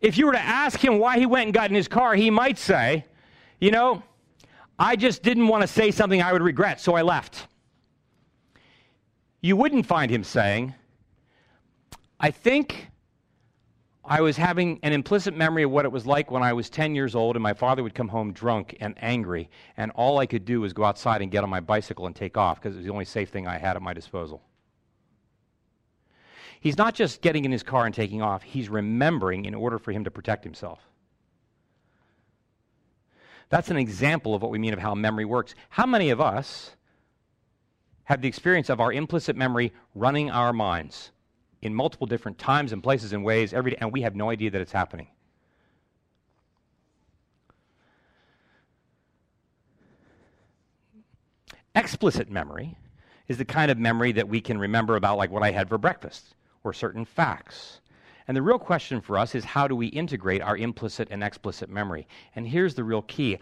[0.00, 2.28] if you were to ask him why he went and got in his car, he
[2.28, 3.04] might say,
[3.60, 4.02] You know,
[4.78, 7.46] I just didn't want to say something I would regret, so I left.
[9.40, 10.74] You wouldn't find him saying,
[12.18, 12.88] I think
[14.06, 16.94] I was having an implicit memory of what it was like when I was 10
[16.94, 20.44] years old and my father would come home drunk and angry, and all I could
[20.44, 22.86] do was go outside and get on my bicycle and take off because it was
[22.86, 24.42] the only safe thing I had at my disposal.
[26.60, 29.92] He's not just getting in his car and taking off, he's remembering in order for
[29.92, 30.80] him to protect himself.
[33.48, 35.54] That's an example of what we mean of how memory works.
[35.70, 36.76] How many of us
[38.04, 41.10] have the experience of our implicit memory running our minds?
[41.64, 44.50] In multiple different times and places and ways every day, and we have no idea
[44.50, 45.08] that it's happening.
[51.74, 52.76] Explicit memory
[53.26, 55.78] is the kind of memory that we can remember about, like what I had for
[55.78, 57.80] breakfast or certain facts.
[58.28, 61.68] And the real question for us is how do we integrate our implicit and explicit
[61.68, 62.06] memory?
[62.36, 63.38] And here's the real key.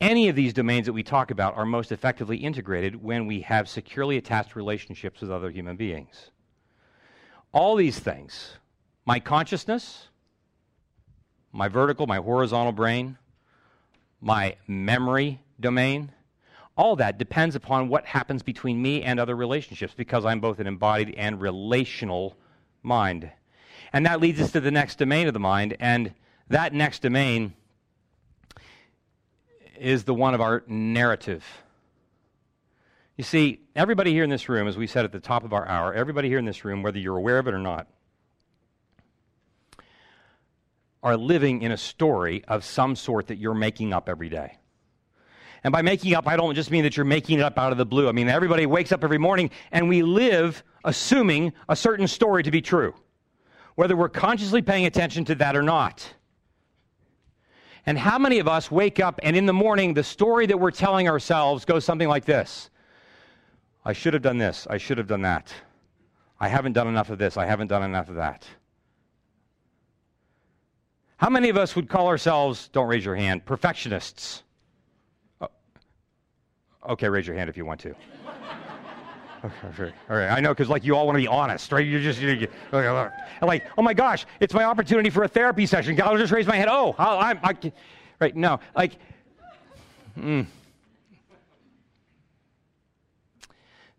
[0.00, 3.68] Any of these domains that we talk about are most effectively integrated when we have
[3.68, 6.30] securely attached relationships with other human beings.
[7.54, 8.58] All these things
[9.06, 10.08] my consciousness,
[11.52, 13.16] my vertical, my horizontal brain,
[14.20, 16.10] my memory domain,
[16.76, 20.66] all that depends upon what happens between me and other relationships because I'm both an
[20.66, 22.36] embodied and relational
[22.82, 23.30] mind.
[23.92, 26.12] And that leads us to the next domain of the mind, and
[26.48, 27.54] that next domain
[29.78, 31.44] is the one of our narrative.
[33.16, 35.66] You see, everybody here in this room, as we said at the top of our
[35.68, 37.86] hour, everybody here in this room, whether you're aware of it or not,
[41.00, 44.58] are living in a story of some sort that you're making up every day.
[45.62, 47.78] And by making up, I don't just mean that you're making it up out of
[47.78, 48.08] the blue.
[48.08, 52.50] I mean, everybody wakes up every morning and we live assuming a certain story to
[52.50, 52.94] be true,
[53.76, 56.06] whether we're consciously paying attention to that or not.
[57.86, 60.70] And how many of us wake up and in the morning, the story that we're
[60.70, 62.70] telling ourselves goes something like this
[63.84, 64.66] I should have done this.
[64.68, 65.52] I should have done that.
[66.40, 67.36] I haven't done enough of this.
[67.36, 68.46] I haven't done enough of that.
[71.16, 74.42] How many of us would call ourselves, don't raise your hand, perfectionists?
[75.40, 75.48] Oh,
[76.90, 77.94] okay, raise your hand if you want to.
[79.44, 81.86] Okay, all right, I know because like you all want to be honest, right?
[81.86, 86.00] You're just you're, you're, like, oh my gosh, it's my opportunity for a therapy session.
[86.00, 86.70] I'll just raise my hand.
[86.72, 87.72] Oh, i I'm, I,
[88.20, 88.34] right?
[88.34, 88.96] No, like,
[90.18, 90.46] mm.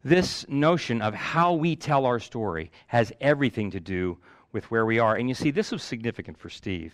[0.05, 4.17] This notion of how we tell our story has everything to do
[4.51, 5.15] with where we are.
[5.15, 6.93] And you see, this was significant for Steve.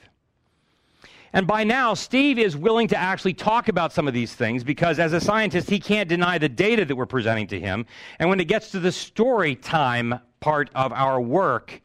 [1.33, 4.97] And by now, Steve is willing to actually talk about some of these things because,
[4.97, 7.85] as a scientist, he can't deny the data that we're presenting to him.
[8.17, 11.81] And when it gets to the story time part of our work,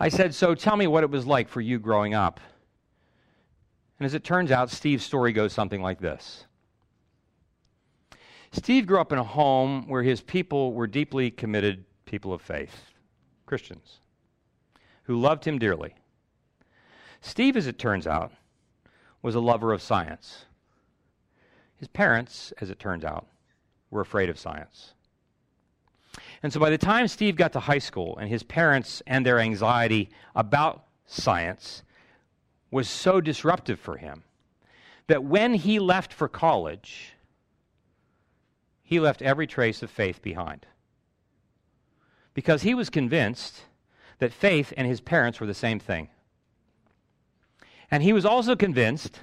[0.00, 2.40] I said, So tell me what it was like for you growing up.
[4.00, 6.46] And as it turns out, Steve's story goes something like this
[8.52, 12.92] Steve grew up in a home where his people were deeply committed people of faith,
[13.46, 13.98] Christians,
[15.04, 15.94] who loved him dearly.
[17.20, 18.32] Steve, as it turns out,
[19.22, 20.46] was a lover of science.
[21.76, 23.26] His parents, as it turns out,
[23.90, 24.94] were afraid of science.
[26.42, 29.38] And so by the time Steve got to high school and his parents and their
[29.38, 31.82] anxiety about science
[32.70, 34.22] was so disruptive for him
[35.06, 37.14] that when he left for college,
[38.88, 40.64] he left every trace of faith behind.
[42.32, 43.60] Because he was convinced
[44.18, 46.08] that faith and his parents were the same thing.
[47.90, 49.20] And he was also convinced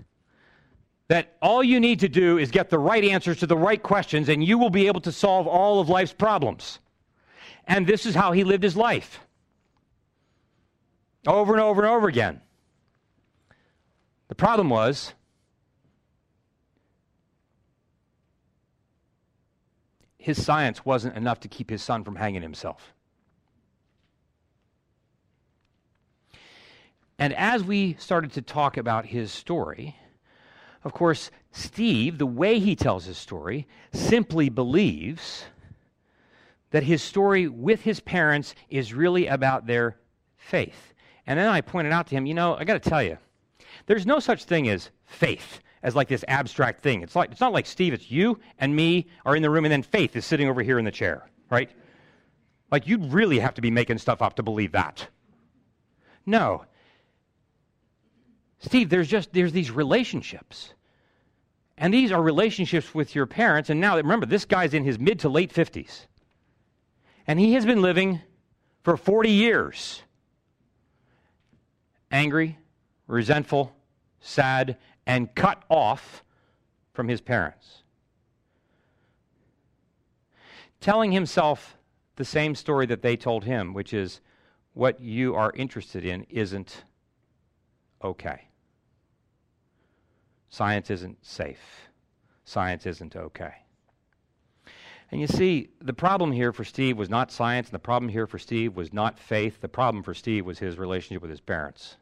[1.07, 4.29] that all you need to do is get the right answers to the right questions,
[4.29, 6.77] and you will be able to solve all of life's problems.
[7.67, 9.19] And this is how he lived his life
[11.25, 12.39] over and over and over again.
[14.27, 15.15] The problem was,
[20.25, 22.95] his science wasn't enough to keep his son from hanging himself.
[27.19, 29.95] And as we started to talk about his story,
[30.83, 35.45] of course, Steve, the way he tells his story, simply believes
[36.71, 39.95] that his story with his parents is really about their
[40.37, 40.95] faith.
[41.27, 43.19] And then I pointed out to him, you know, I got to tell you,
[43.85, 47.03] there's no such thing as faith as like this abstract thing.
[47.03, 49.71] It's like it's not like Steve, it's you and me are in the room and
[49.71, 51.69] then faith is sitting over here in the chair, right?
[52.71, 55.07] Like you'd really have to be making stuff up to believe that.
[56.25, 56.65] No,
[58.57, 60.73] Steve, there's just there's these relationships.
[61.77, 63.69] And these are relationships with your parents.
[63.69, 66.07] And now remember, this guy's in his mid to late 50s.
[67.27, 68.21] And he has been living
[68.81, 70.01] for 40 years.
[72.11, 72.57] Angry,
[73.07, 73.75] resentful,
[74.21, 76.23] sad, and cut off
[76.93, 77.83] from his parents.
[80.79, 81.77] Telling himself
[82.15, 84.21] the same story that they told him, which is
[84.73, 86.83] what you are interested in isn't
[88.03, 88.47] okay.
[90.49, 91.89] Science isn't safe.
[92.45, 93.53] Science isn't okay.
[95.11, 98.27] And you see, the problem here for Steve was not science, and the problem here
[98.27, 99.61] for Steve was not faith.
[99.61, 101.97] The problem for Steve was his relationship with his parents.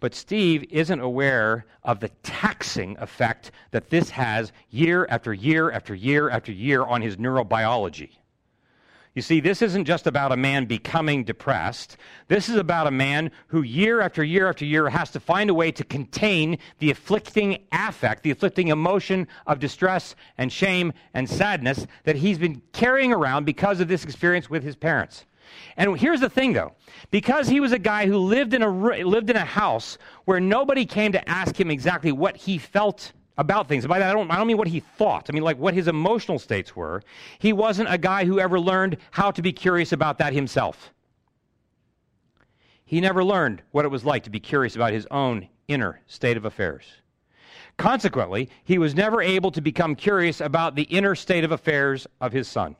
[0.00, 5.94] But Steve isn't aware of the taxing effect that this has year after year after
[5.94, 8.10] year after year on his neurobiology.
[9.14, 11.96] You see, this isn't just about a man becoming depressed.
[12.28, 15.54] This is about a man who, year after year after year, has to find a
[15.54, 21.88] way to contain the afflicting affect, the afflicting emotion of distress and shame and sadness
[22.04, 25.24] that he's been carrying around because of this experience with his parents.
[25.76, 26.72] And here's the thing, though.
[27.10, 30.84] Because he was a guy who lived in a, lived in a house where nobody
[30.84, 33.86] came to ask him exactly what he felt about things.
[33.86, 35.26] By that, I don't, I don't mean what he thought.
[35.30, 37.02] I mean, like what his emotional states were.
[37.38, 40.92] He wasn't a guy who ever learned how to be curious about that himself.
[42.84, 46.36] He never learned what it was like to be curious about his own inner state
[46.36, 46.84] of affairs.
[47.76, 52.32] Consequently, he was never able to become curious about the inner state of affairs of
[52.32, 52.74] his son.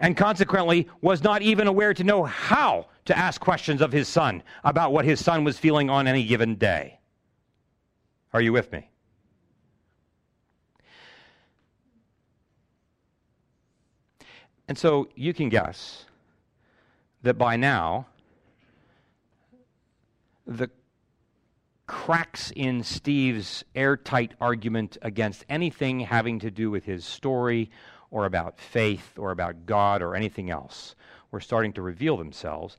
[0.00, 4.42] And consequently, was not even aware to know how to ask questions of his son
[4.62, 7.00] about what his son was feeling on any given day.
[8.32, 8.90] Are you with me?
[14.68, 16.04] And so you can guess
[17.22, 18.06] that by now,
[20.46, 20.70] the
[21.86, 27.70] cracks in Steve's airtight argument against anything having to do with his story
[28.10, 30.94] or about faith or about God or anything else
[31.30, 32.76] were starting to reveal themselves,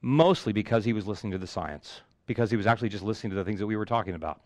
[0.00, 3.36] mostly because he was listening to the science, because he was actually just listening to
[3.36, 4.40] the things that we were talking about.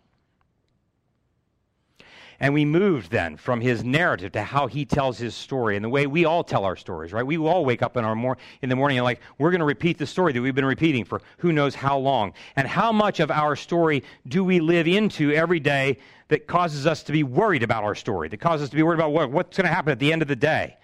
[2.42, 5.88] And we moved then from his narrative to how he tells his story and the
[5.88, 7.24] way we all tell our stories, right?
[7.24, 9.64] We all wake up in, our mor- in the morning and like, we're going to
[9.64, 12.34] repeat the story that we've been repeating for who knows how long.
[12.56, 17.04] And how much of our story do we live into every day that causes us
[17.04, 19.56] to be worried about our story, that causes us to be worried about what, what's
[19.56, 20.76] going to happen at the end of the day?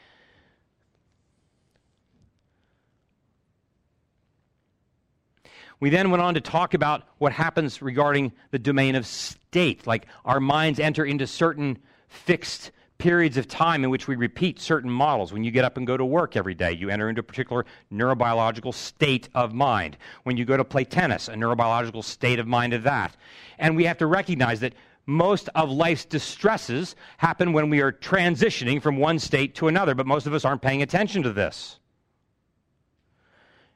[5.81, 10.07] We then went on to talk about what happens regarding the domain of state, like
[10.25, 15.33] our minds enter into certain fixed periods of time in which we repeat certain models.
[15.33, 17.65] When you get up and go to work every day, you enter into a particular
[17.93, 19.97] neurobiological state of mind.
[20.25, 23.17] When you go to play tennis, a neurobiological state of mind of that.
[23.59, 24.75] And we have to recognize that
[25.07, 30.07] most of life's distresses happen when we are transitioning from one state to another, but
[30.07, 31.78] most of us aren't paying attention to this.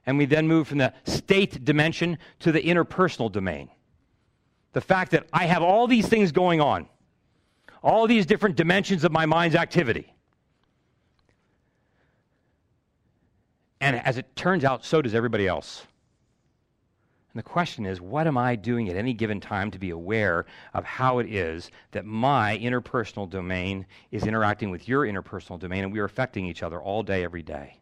[0.06, 3.70] And we then move from the state dimension to the interpersonal domain.
[4.72, 6.88] The fact that I have all these things going on,
[7.82, 10.12] all these different dimensions of my mind's activity.
[13.80, 15.84] And as it turns out, so does everybody else.
[17.32, 20.46] And the question is, what am I doing at any given time to be aware
[20.74, 25.92] of how it is that my interpersonal domain is interacting with your interpersonal domain and
[25.92, 27.81] we are affecting each other all day, every day?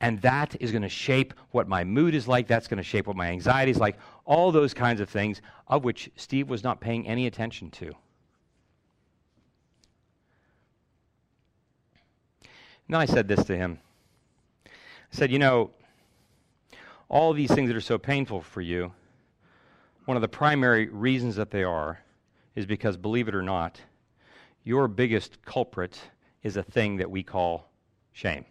[0.00, 2.46] And that is going to shape what my mood is like.
[2.46, 3.98] That's going to shape what my anxiety is like.
[4.24, 7.86] All those kinds of things, of which Steve was not paying any attention to.
[12.88, 13.80] And then I said this to him.
[14.66, 14.70] I
[15.10, 15.70] said, You know,
[17.08, 18.92] all these things that are so painful for you,
[20.04, 22.00] one of the primary reasons that they are
[22.54, 23.80] is because, believe it or not,
[24.64, 26.00] your biggest culprit
[26.42, 27.68] is a thing that we call
[28.12, 28.44] shame.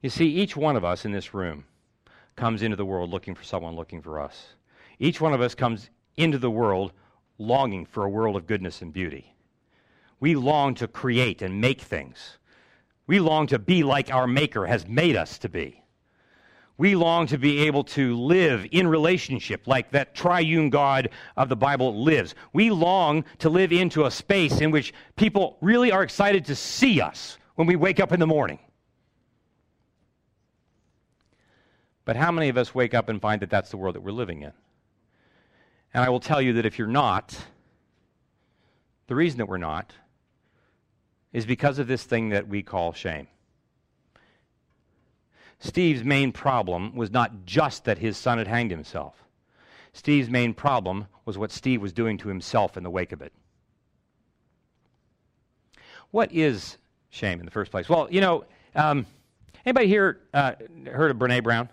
[0.00, 1.64] You see, each one of us in this room
[2.36, 4.54] comes into the world looking for someone looking for us.
[5.00, 6.92] Each one of us comes into the world
[7.38, 9.34] longing for a world of goodness and beauty.
[10.20, 12.38] We long to create and make things.
[13.06, 15.82] We long to be like our Maker has made us to be.
[16.76, 21.56] We long to be able to live in relationship like that triune God of the
[21.56, 22.36] Bible lives.
[22.52, 27.00] We long to live into a space in which people really are excited to see
[27.00, 28.60] us when we wake up in the morning.
[32.08, 34.12] But how many of us wake up and find that that's the world that we're
[34.12, 34.52] living in?
[35.92, 37.38] And I will tell you that if you're not,
[39.08, 39.92] the reason that we're not
[41.34, 43.26] is because of this thing that we call shame.
[45.58, 49.22] Steve's main problem was not just that his son had hanged himself.
[49.92, 53.34] Steve's main problem was what Steve was doing to himself in the wake of it.
[56.10, 56.78] What is
[57.10, 57.86] shame in the first place?
[57.86, 59.04] Well, you know, um,
[59.66, 60.54] anybody here uh,
[60.90, 61.68] heard of Brene Brown?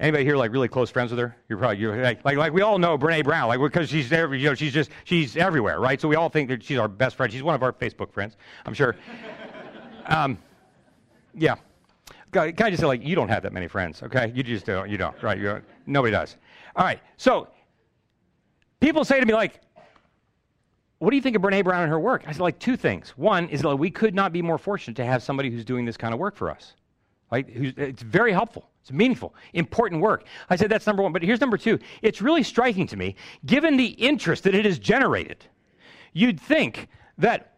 [0.00, 1.36] Anybody here like really close friends with her?
[1.48, 4.32] You're probably you're like, like, like we all know Brene Brown, like because she's there,
[4.32, 6.00] you know, she's just she's everywhere, right?
[6.00, 7.32] So we all think that she's our best friend.
[7.32, 8.94] She's one of our Facebook friends, I'm sure.
[10.06, 10.38] um,
[11.34, 11.56] yeah.
[12.30, 14.30] Can I just say like you don't have that many friends, okay?
[14.34, 14.88] You just don't.
[14.88, 15.36] You don't, right?
[15.36, 16.36] You don't, nobody does.
[16.76, 17.00] All right.
[17.16, 17.48] So
[18.78, 19.60] people say to me like,
[20.98, 23.10] "What do you think of Brene Brown and her work?" I said like two things.
[23.16, 25.96] One is like we could not be more fortunate to have somebody who's doing this
[25.96, 26.74] kind of work for us.
[27.30, 27.46] Right?
[27.48, 28.68] It's very helpful.
[28.82, 30.24] It's meaningful, important work.
[30.48, 31.12] I said that's number one.
[31.12, 31.78] But here's number two.
[32.00, 35.44] It's really striking to me, given the interest that it has generated,
[36.14, 37.54] you'd think that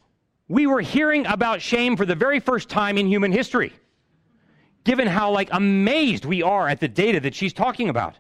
[0.49, 3.73] we were hearing about shame for the very first time in human history,
[4.83, 8.17] given how like amazed we are at the data that she's talking about.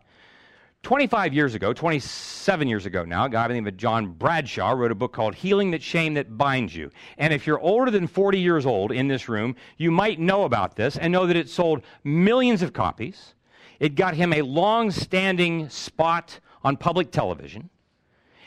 [0.82, 4.72] 25 years ago, 27 years ago now, a guy by the name of John Bradshaw
[4.72, 6.90] wrote a book called Healing That Shame That Binds You.
[7.18, 10.76] And if you're older than 40 years old in this room, you might know about
[10.76, 13.34] this and know that it sold millions of copies.
[13.78, 17.70] It got him a long standing spot on public television.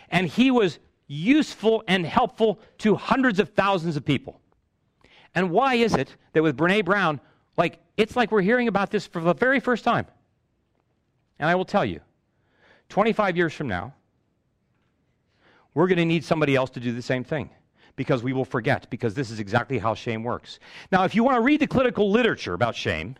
[0.10, 4.42] And he was useful and helpful to hundreds of thousands of people.
[5.36, 7.22] And why is it that with Brene Brown,
[7.58, 10.08] like, it's like we're hearing about this for the very first time?
[11.40, 12.02] And I will tell you
[12.94, 13.92] 25 years from now,
[15.74, 17.50] we're going to need somebody else to do the same thing
[17.96, 20.60] because we will forget, because this is exactly how shame works.
[20.92, 23.16] Now, if you want to read the clinical literature about shame,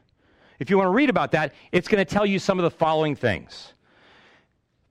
[0.60, 2.70] if you want to read about that, it's going to tell you some of the
[2.70, 3.74] following things.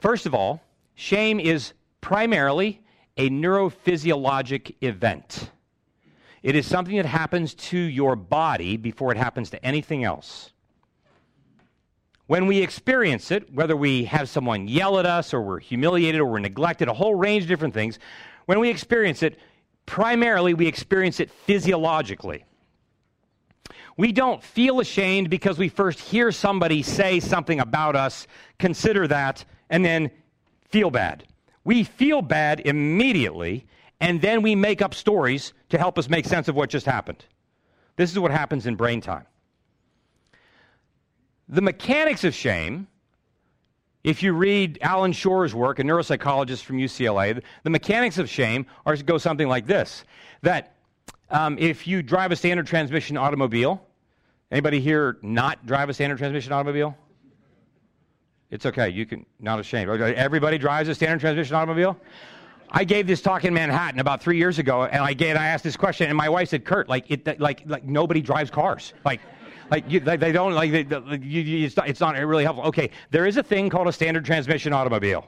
[0.00, 0.60] First of all,
[0.96, 2.80] shame is primarily
[3.16, 5.48] a neurophysiologic event.
[6.42, 10.52] It is something that happens to your body before it happens to anything else.
[12.32, 16.24] When we experience it, whether we have someone yell at us or we're humiliated or
[16.24, 17.98] we're neglected, a whole range of different things,
[18.46, 19.38] when we experience it,
[19.84, 22.46] primarily we experience it physiologically.
[23.98, 28.26] We don't feel ashamed because we first hear somebody say something about us,
[28.58, 30.10] consider that, and then
[30.70, 31.24] feel bad.
[31.64, 33.66] We feel bad immediately,
[34.00, 37.26] and then we make up stories to help us make sense of what just happened.
[37.96, 39.26] This is what happens in brain time.
[41.52, 42.86] The mechanics of shame,
[44.04, 48.96] if you read Allan Schore's work, a neuropsychologist from UCLA, the mechanics of shame are
[48.96, 50.04] go something like this:
[50.40, 50.72] that
[51.28, 53.86] um, if you drive a standard transmission automobile,
[54.50, 56.96] anybody here not drive a standard transmission automobile?
[58.50, 58.88] It's okay.
[58.88, 59.90] You can not ashamed.
[59.90, 61.98] Everybody drives a standard transmission automobile.
[62.70, 65.64] I gave this talk in Manhattan about three years ago, and I gave, I asked
[65.64, 69.20] this question, and my wife said, "Curt, like it, like like nobody drives cars, like."
[69.72, 70.84] Like you, they, they, don't like they,
[71.22, 72.66] you, it's, not, it's not really helpful.
[72.66, 75.26] Okay, there is a thing called a standard transmission automobile,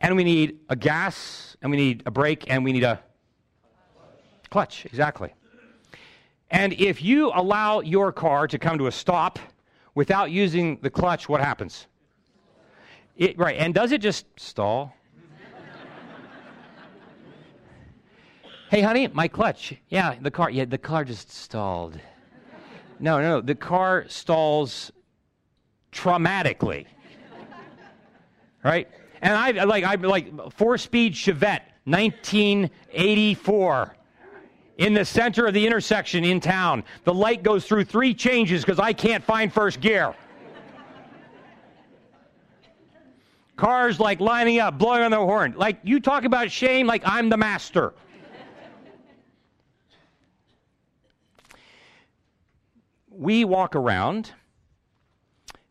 [0.00, 3.00] and we need a gas, and we need a brake, and we need a
[4.50, 4.86] clutch.
[4.86, 5.34] Exactly.
[6.48, 9.40] And if you allow your car to come to a stop
[9.96, 11.88] without using the clutch, what happens?
[13.16, 14.94] It, right, and does it just stall?
[18.70, 19.74] hey, honey, my clutch.
[19.88, 20.50] Yeah, the car.
[20.50, 21.98] Yeah, the car just stalled.
[23.04, 24.90] No, no, the car stalls
[25.92, 26.86] traumatically.
[28.64, 28.88] right?
[29.20, 33.96] And I like I like four-speed Chevette, 1984
[34.78, 36.82] in the center of the intersection in town.
[37.04, 40.14] The light goes through three changes because I can't find first gear.
[43.56, 45.52] Cars like lining up, blowing on their horn.
[45.58, 47.92] Like you talk about shame like I'm the master.
[53.16, 54.32] We walk around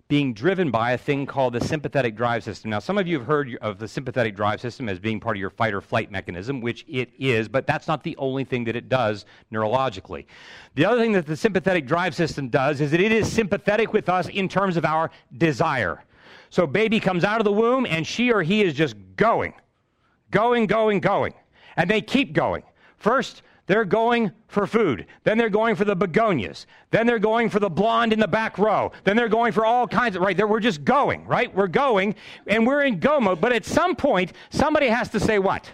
[0.07, 2.69] being driven by a thing called the sympathetic drive system.
[2.69, 5.41] Now, some of you have heard of the sympathetic drive system as being part of
[5.41, 8.75] your fight or flight mechanism, which it is, but that's not the only thing that
[8.75, 10.25] it does neurologically.
[10.75, 14.07] The other thing that the sympathetic drive system does is that it is sympathetic with
[14.07, 16.03] us in terms of our desire.
[16.49, 19.53] So, baby comes out of the womb and she or he is just going,
[20.29, 21.33] going, going, going.
[21.75, 22.61] And they keep going.
[22.97, 25.05] First, they're going for food.
[25.23, 26.65] Then they're going for the begonias.
[26.91, 28.91] Then they're going for the blonde in the back row.
[29.05, 30.35] Then they're going for all kinds of, right?
[30.35, 31.53] There, we're just going, right?
[31.55, 32.15] We're going
[32.47, 33.39] and we're in go mode.
[33.39, 35.71] But at some point, somebody has to say what?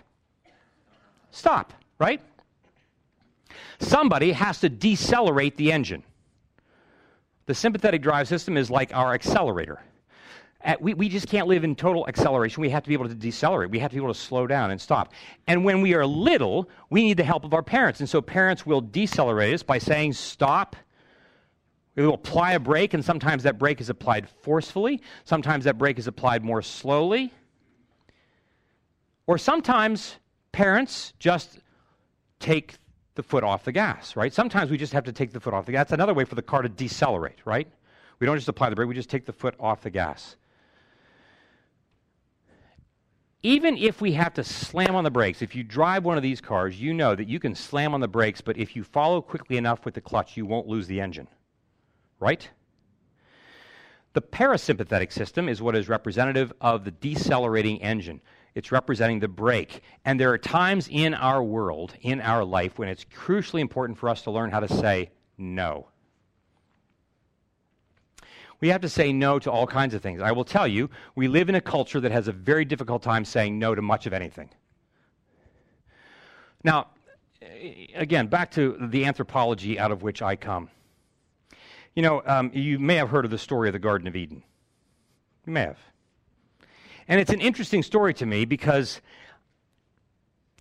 [1.32, 2.22] Stop, right?
[3.80, 6.04] Somebody has to decelerate the engine.
[7.48, 9.82] The sympathetic drive system is like our accelerator
[10.82, 12.62] we, we just can't live in total acceleration.
[12.62, 13.70] We have to be able to decelerate.
[13.70, 15.14] We have to be able to slow down and stop.
[15.48, 18.02] And when we are little, we need the help of our parents.
[18.02, 20.76] And so parents will decelerate us by saying, stop.
[21.96, 25.02] We will apply a brake, and sometimes that brake is applied forcefully.
[25.24, 27.34] Sometimes that brake is applied more slowly.
[29.28, 30.16] Or sometimes
[30.52, 31.60] parents just
[32.40, 32.76] take
[33.16, 34.34] the foot off the gas, right?
[34.34, 35.82] Sometimes we just have to take the foot off the gas.
[35.82, 37.68] That's another way for the car to decelerate, right?
[38.20, 40.36] We don't just apply the brake, we just take the foot off the gas
[43.42, 46.42] even if we have to slam on the brakes, if you drive one of these
[46.42, 49.58] cars, you know that you can slam on the brakes, but if you follow quickly
[49.58, 51.28] enough with the clutch, you won't lose the engine.
[52.20, 52.50] Right?
[54.14, 58.20] The parasympathetic system is what is representative of the decelerating engine.
[58.56, 59.84] It's representing the brake.
[60.04, 64.10] And there are times in our world, in our life, when it's crucially important for
[64.10, 65.88] us to learn how to say no
[68.62, 70.22] we have to say no to all kinds of things.
[70.22, 73.24] I will tell you, we live in a culture that has a very difficult time
[73.24, 74.50] saying no to much of anything.
[76.64, 76.88] Now,
[77.96, 80.70] again, back to the anthropology out of which I come.
[81.96, 84.44] You know, um, you may have heard of the story of the Garden of Eden.
[85.46, 85.80] You may have.
[87.08, 89.02] And it's an interesting story to me because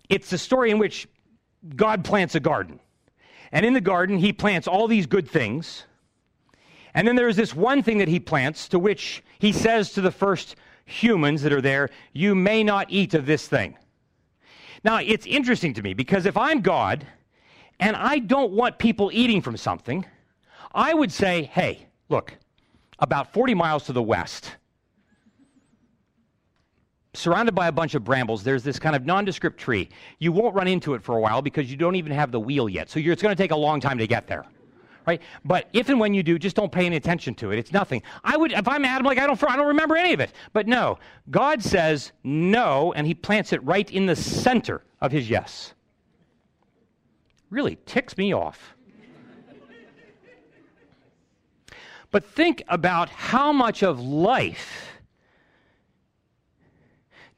[0.09, 1.07] it's a story in which
[1.75, 2.79] God plants a garden.
[3.51, 5.85] And in the garden, he plants all these good things
[6.93, 10.11] and then there's this one thing that he plants to which he says to the
[10.11, 13.77] first humans that are there, You may not eat of this thing.
[14.83, 17.05] Now, it's interesting to me because if I'm God
[17.79, 20.05] and I don't want people eating from something,
[20.73, 22.33] I would say, Hey, look,
[22.99, 24.55] about 40 miles to the west,
[27.13, 29.89] surrounded by a bunch of brambles, there's this kind of nondescript tree.
[30.19, 32.67] You won't run into it for a while because you don't even have the wheel
[32.67, 32.89] yet.
[32.89, 34.45] So it's going to take a long time to get there
[35.09, 35.21] right?
[35.43, 37.57] But if and when you do, just don't pay any attention to it.
[37.57, 38.03] It's nothing.
[38.23, 40.31] I would, if I'm Adam, like I don't, I don't remember any of it.
[40.53, 40.99] But no,
[41.31, 45.73] God says no, and He plants it right in the center of His yes.
[47.49, 48.75] Really ticks me off.
[52.11, 54.99] but think about how much of life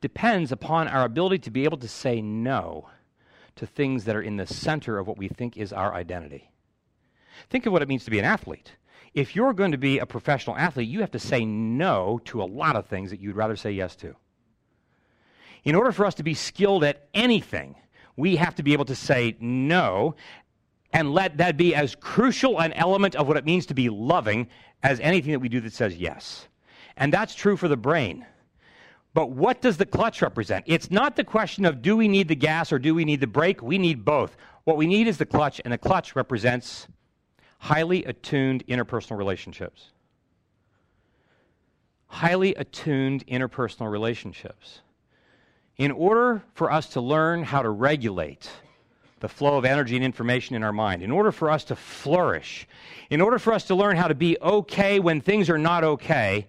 [0.02, 2.90] depends upon our ability to be able to say no
[3.56, 6.51] to things that are in the center of what we think is our identity.
[7.50, 8.72] Think of what it means to be an athlete.
[9.14, 12.46] If you're going to be a professional athlete, you have to say no to a
[12.46, 14.16] lot of things that you'd rather say yes to.
[15.64, 17.76] In order for us to be skilled at anything,
[18.16, 20.16] we have to be able to say no
[20.94, 24.48] and let that be as crucial an element of what it means to be loving
[24.84, 26.48] as anything that we do that says yes.
[26.98, 28.26] And that's true for the brain.
[29.14, 30.66] But what does the clutch represent?
[30.68, 33.28] It's not the question of do we need the gas or do we need the
[33.28, 33.62] brake?
[33.62, 34.36] We need both.
[34.64, 36.88] What we need is the clutch, and the clutch represents
[37.62, 39.92] highly attuned interpersonal relationships.
[42.08, 44.82] Highly attuned interpersonal relationships.
[45.78, 48.50] In order for us to learn how to regulate
[49.20, 52.68] the flow of energy and information in our mind, in order for us to flourish,
[53.12, 56.48] in order for us to learn how to be okay when things are not okay,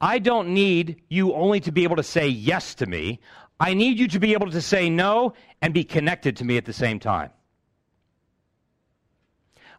[0.00, 3.20] I don't need you only to be able to say yes to me.
[3.60, 6.64] I need you to be able to say no and be connected to me at
[6.64, 7.30] the same time.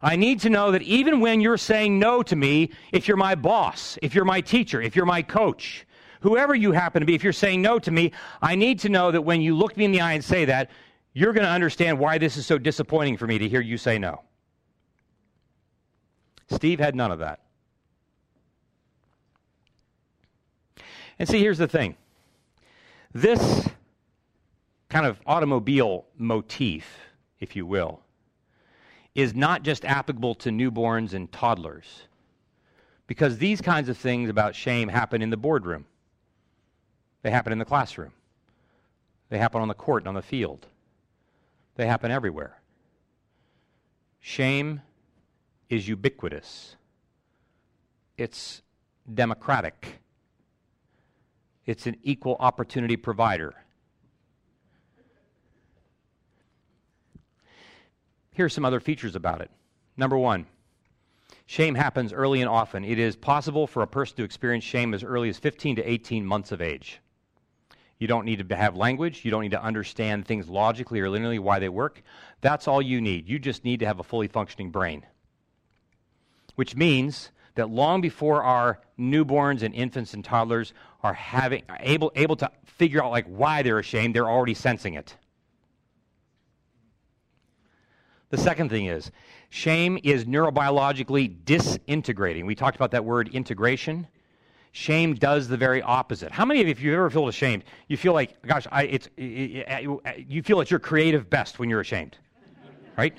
[0.02, 3.36] I need to know that even when you're saying no to me, if you're my
[3.36, 5.86] boss, if you're my teacher, if you're my coach,
[6.20, 9.12] whoever you happen to be, if you're saying no to me, I need to know
[9.12, 10.70] that when you look me in the eye and say that,
[11.14, 13.98] you're going to understand why this is so disappointing for me to hear you say
[13.98, 14.22] no.
[16.50, 17.40] Steve had none of that.
[21.18, 21.96] And see, here's the thing
[23.14, 23.68] this
[24.88, 26.98] kind of automobile motif,
[27.40, 28.01] if you will,
[29.14, 32.02] is not just applicable to newborns and toddlers.
[33.06, 35.84] Because these kinds of things about shame happen in the boardroom,
[37.22, 38.12] they happen in the classroom,
[39.28, 40.66] they happen on the court and on the field,
[41.76, 42.58] they happen everywhere.
[44.20, 44.80] Shame
[45.68, 46.76] is ubiquitous,
[48.16, 48.62] it's
[49.12, 49.98] democratic.
[51.64, 53.54] It's an equal opportunity provider.
[58.32, 59.50] Here's some other features about it.
[59.96, 60.46] Number one,
[61.46, 62.84] shame happens early and often.
[62.84, 66.24] It is possible for a person to experience shame as early as 15 to 18
[66.24, 67.00] months of age.
[67.98, 69.24] You don't need to have language.
[69.24, 72.02] You don't need to understand things logically or linearly why they work.
[72.40, 73.28] That's all you need.
[73.28, 75.06] You just need to have a fully functioning brain.
[76.56, 80.72] Which means that long before our newborns and infants and toddlers
[81.02, 85.16] are having able able to figure out like why they're ashamed, they're already sensing it.
[88.32, 89.10] The second thing is
[89.50, 92.46] shame is neurobiologically disintegrating.
[92.46, 94.06] We talked about that word integration.
[94.72, 96.32] Shame does the very opposite.
[96.32, 99.06] How many of you, if you ever feel ashamed, you feel like, gosh, I, it's,
[99.18, 102.16] it, it, uh, you feel at your creative best when you're ashamed,
[102.96, 103.14] right?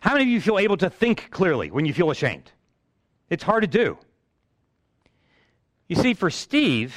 [0.00, 2.50] How many of you feel able to think clearly when you feel ashamed?
[3.28, 3.98] It's hard to do.
[5.86, 6.96] You see, for Steve,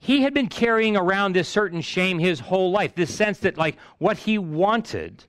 [0.00, 3.76] he had been carrying around this certain shame his whole life, this sense that, like,
[3.98, 5.24] what he wanted,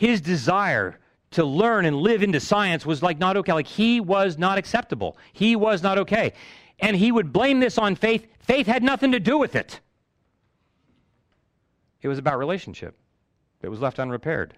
[0.00, 0.98] his desire
[1.32, 3.52] to learn and live into science was like not okay.
[3.52, 5.18] Like, he was not acceptable.
[5.34, 6.32] He was not okay.
[6.78, 8.26] And he would blame this on faith.
[8.38, 9.80] Faith had nothing to do with it,
[12.00, 12.96] it was about relationship,
[13.60, 14.54] it was left unrepaired.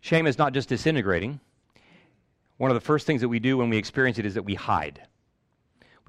[0.00, 1.38] Shame is not just disintegrating.
[2.56, 4.56] One of the first things that we do when we experience it is that we
[4.56, 5.06] hide.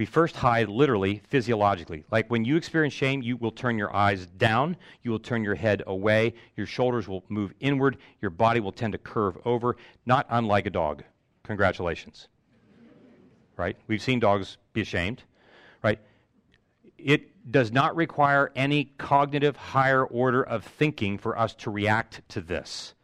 [0.01, 2.05] We first hide literally, physiologically.
[2.09, 5.53] Like when you experience shame, you will turn your eyes down, you will turn your
[5.53, 9.77] head away, your shoulders will move inward, your body will tend to curve over,
[10.07, 11.03] not unlike a dog.
[11.43, 12.29] Congratulations.
[13.57, 13.77] right?
[13.85, 15.21] We've seen dogs be ashamed,
[15.83, 15.99] right?
[16.97, 22.41] It does not require any cognitive higher order of thinking for us to react to
[22.41, 22.95] this.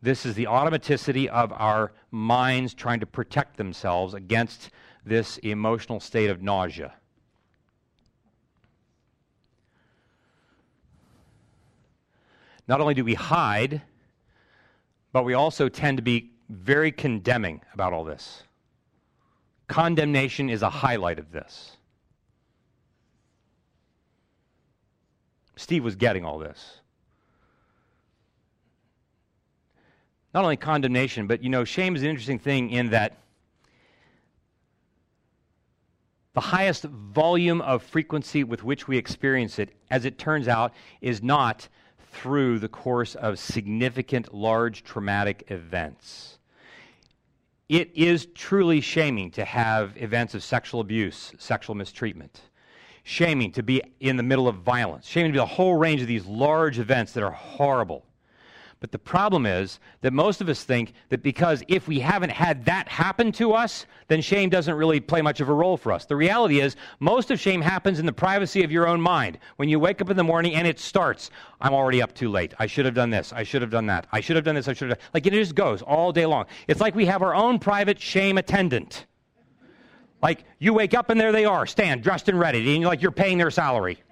[0.00, 4.70] This is the automaticity of our minds trying to protect themselves against
[5.06, 6.92] this emotional state of nausea.
[12.68, 13.80] Not only do we hide,
[15.12, 18.42] but we also tend to be very condemning about all this.
[19.68, 21.76] Condemnation is a highlight of this.
[25.54, 26.80] Steve was getting all this.
[30.36, 33.16] not only condemnation, but you know, shame is an interesting thing in that
[36.36, 41.22] the highest volume of frequency with which we experience it, as it turns out, is
[41.22, 41.66] not
[42.12, 46.38] through the course of significant, large traumatic events.
[47.70, 52.42] It is truly shaming to have events of sexual abuse, sexual mistreatment.
[53.02, 55.06] Shaming to be in the middle of violence.
[55.06, 58.04] Shaming to be a whole range of these large events that are horrible.
[58.78, 62.66] But the problem is that most of us think that because if we haven't had
[62.66, 66.04] that happen to us, then shame doesn't really play much of a role for us.
[66.04, 69.38] The reality is, most of shame happens in the privacy of your own mind.
[69.56, 72.52] When you wake up in the morning and it starts, I'm already up too late.
[72.58, 73.32] I should have done this.
[73.32, 74.06] I should have done that.
[74.12, 74.68] I should have done this.
[74.68, 74.98] I should have.
[74.98, 75.08] Done.
[75.14, 76.44] Like it just goes all day long.
[76.68, 79.06] It's like we have our own private shame attendant.
[80.22, 83.00] Like you wake up and there they are, stand, dressed and ready, and you're like
[83.00, 84.02] you're paying their salary.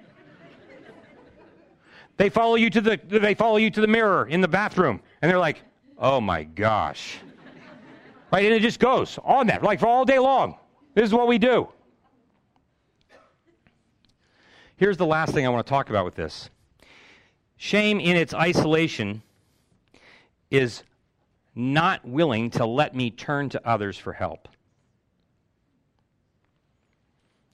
[2.16, 5.30] They follow you to the they follow you to the mirror in the bathroom, and
[5.30, 5.62] they're like,
[5.98, 7.18] "Oh my gosh!"
[8.32, 10.56] Right, and it just goes on that like for all day long.
[10.94, 11.68] This is what we do.
[14.76, 16.50] Here's the last thing I want to talk about with this.
[17.56, 19.22] Shame in its isolation
[20.50, 20.82] is
[21.54, 24.48] not willing to let me turn to others for help.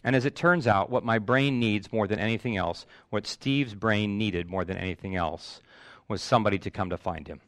[0.02, 3.74] And as it turns out, what my brain needs more than anything else, what Steve's
[3.74, 5.60] brain needed more than anything else,
[6.08, 7.40] was somebody to come to find him.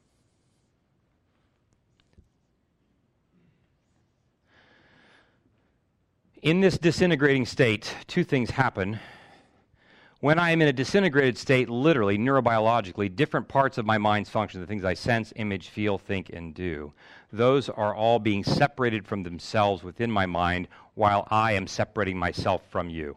[6.42, 8.98] In this disintegrating state, two things happen.
[10.18, 14.60] When I am in a disintegrated state, literally, neurobiologically, different parts of my mind's function,
[14.60, 16.92] the things I sense, image, feel, think, and do,
[17.32, 22.62] those are all being separated from themselves within my mind while I am separating myself
[22.70, 23.16] from you.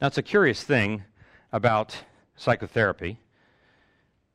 [0.00, 1.04] Now, it's a curious thing
[1.52, 1.96] about
[2.36, 3.18] psychotherapy.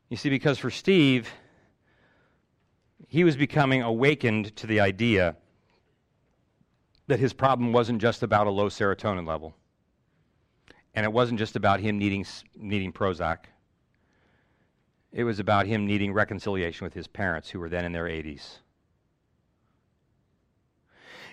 [0.09, 1.30] You see, because for Steve,
[3.07, 5.36] he was becoming awakened to the idea
[7.07, 9.55] that his problem wasn't just about a low serotonin level.
[10.93, 13.45] And it wasn't just about him needing, needing Prozac.
[15.16, 18.57] It was about him needing reconciliation with his parents, who were then in their 80s.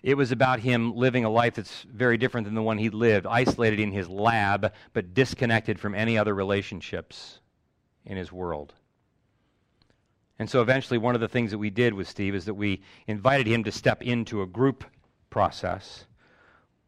[0.05, 3.27] It was about him living a life that's very different than the one he lived,
[3.27, 7.41] isolated in his lab, but disconnected from any other relationships
[8.07, 8.73] in his world.
[10.39, 12.83] And so eventually, one of the things that we did with Steve is that we
[13.09, 14.85] invited him to step into a group
[15.29, 16.07] process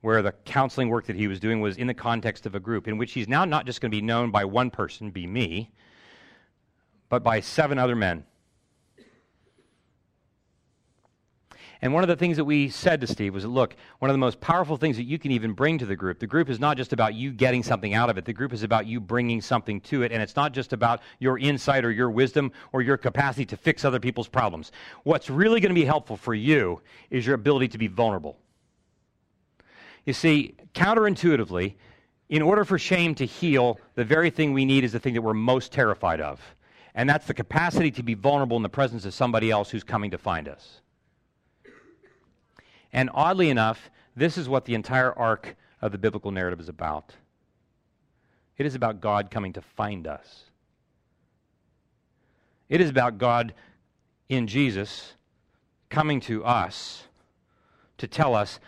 [0.00, 2.86] where the counseling work that he was doing was in the context of a group
[2.86, 5.72] in which he's now not just going to be known by one person, be me,
[7.14, 8.24] but by seven other men.
[11.80, 14.18] And one of the things that we said to Steve was look, one of the
[14.18, 16.76] most powerful things that you can even bring to the group, the group is not
[16.76, 18.24] just about you getting something out of it.
[18.24, 20.10] The group is about you bringing something to it.
[20.10, 23.84] And it's not just about your insight or your wisdom or your capacity to fix
[23.84, 24.72] other people's problems.
[25.04, 28.38] What's really going to be helpful for you is your ability to be vulnerable.
[30.04, 31.74] You see, counterintuitively,
[32.28, 35.22] in order for shame to heal, the very thing we need is the thing that
[35.22, 36.40] we're most terrified of
[36.94, 40.12] and that's the capacity to be vulnerable in the presence of somebody else who's coming
[40.12, 40.80] to find us.
[42.92, 47.14] And oddly enough, this is what the entire arc of the biblical narrative is about.
[48.56, 50.44] It is about God coming to find us.
[52.68, 53.52] It is about God
[54.28, 55.14] in Jesus
[55.90, 57.04] coming to us
[57.98, 58.60] to tell us,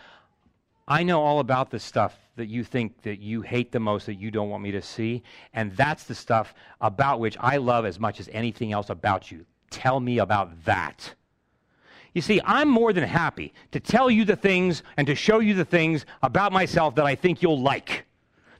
[0.87, 4.15] I know all about this stuff that you think that you hate the most that
[4.15, 5.23] you don't want me to see.
[5.53, 9.45] And that's the stuff about which I love as much as anything else about you.
[9.69, 11.13] Tell me about that.
[12.13, 15.53] You see, I'm more than happy to tell you the things and to show you
[15.53, 18.05] the things about myself that I think you'll like,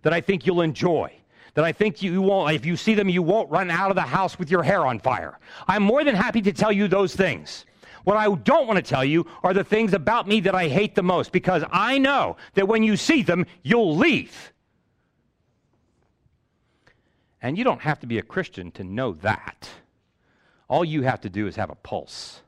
[0.02, 1.12] that I think you'll enjoy,
[1.54, 4.02] that I think you won't, if you see them, you won't run out of the
[4.02, 5.40] house with your hair on fire.
[5.68, 7.66] I'm more than happy to tell you those things.
[8.08, 10.96] What I don't want to tell you are the things about me that I hate
[10.96, 14.54] the most because I know that when you see them, you'll leave.
[17.42, 19.70] And you don't have to be a Christian to know that.
[20.70, 22.40] All you have to do is have a pulse.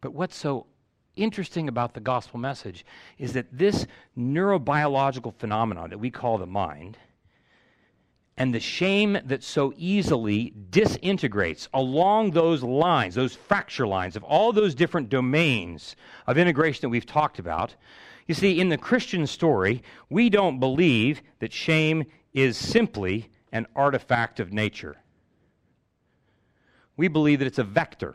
[0.00, 0.66] But what's so
[1.14, 2.84] interesting about the gospel message
[3.18, 3.86] is that this
[4.18, 6.98] neurobiological phenomenon that we call the mind
[8.38, 14.52] and the shame that so easily disintegrates along those lines, those fracture lines of all
[14.52, 15.96] those different domains
[16.28, 17.74] of integration that we've talked about.
[18.28, 24.38] You see, in the Christian story, we don't believe that shame is simply an artifact
[24.38, 24.96] of nature.
[26.96, 28.14] We believe that it's a vector,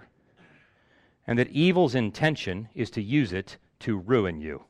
[1.28, 4.64] and that evil's intention is to use it to ruin you.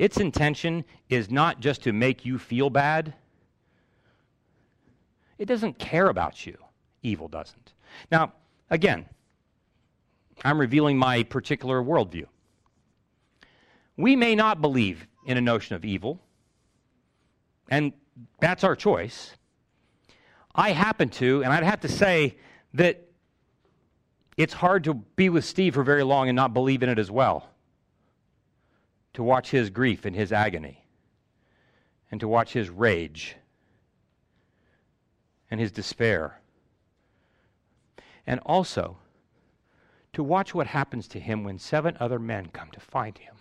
[0.00, 3.12] Its intention is not just to make you feel bad.
[5.36, 6.56] It doesn't care about you.
[7.02, 7.74] Evil doesn't.
[8.10, 8.32] Now,
[8.70, 9.04] again,
[10.42, 12.24] I'm revealing my particular worldview.
[13.98, 16.18] We may not believe in a notion of evil,
[17.68, 17.92] and
[18.40, 19.32] that's our choice.
[20.54, 22.38] I happen to, and I'd have to say
[22.72, 23.06] that
[24.38, 27.10] it's hard to be with Steve for very long and not believe in it as
[27.10, 27.49] well
[29.20, 30.82] to watch his grief and his agony,
[32.10, 33.36] and to watch his rage
[35.50, 36.40] and his despair,
[38.26, 38.96] and also
[40.14, 43.34] to watch what happens to him when seven other men come to find him.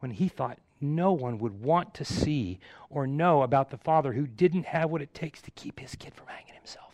[0.00, 2.58] When he thought no one would want to see
[2.90, 6.12] or know about the father who didn't have what it takes to keep his kid
[6.12, 6.85] from hanging himself.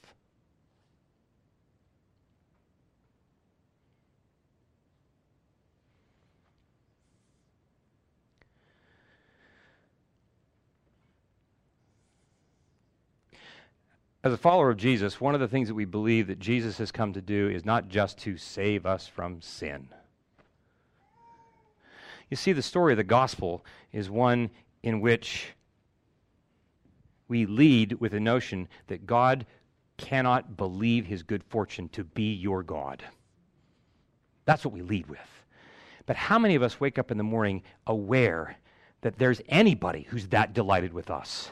[14.25, 16.93] As a follower of Jesus, one of the things that we believe that Jesus has
[16.93, 19.89] come to do is not just to save us from sin.
[22.31, 24.51] You see, the story of the gospel is one
[24.85, 25.49] in which
[27.27, 29.45] we lead with the notion that God
[29.97, 33.03] cannot believe his good fortune to be your God.
[34.45, 35.19] That's what we lead with.
[36.07, 38.57] But how many of us wake up in the morning aware
[39.01, 41.51] that there's anybody who's that delighted with us?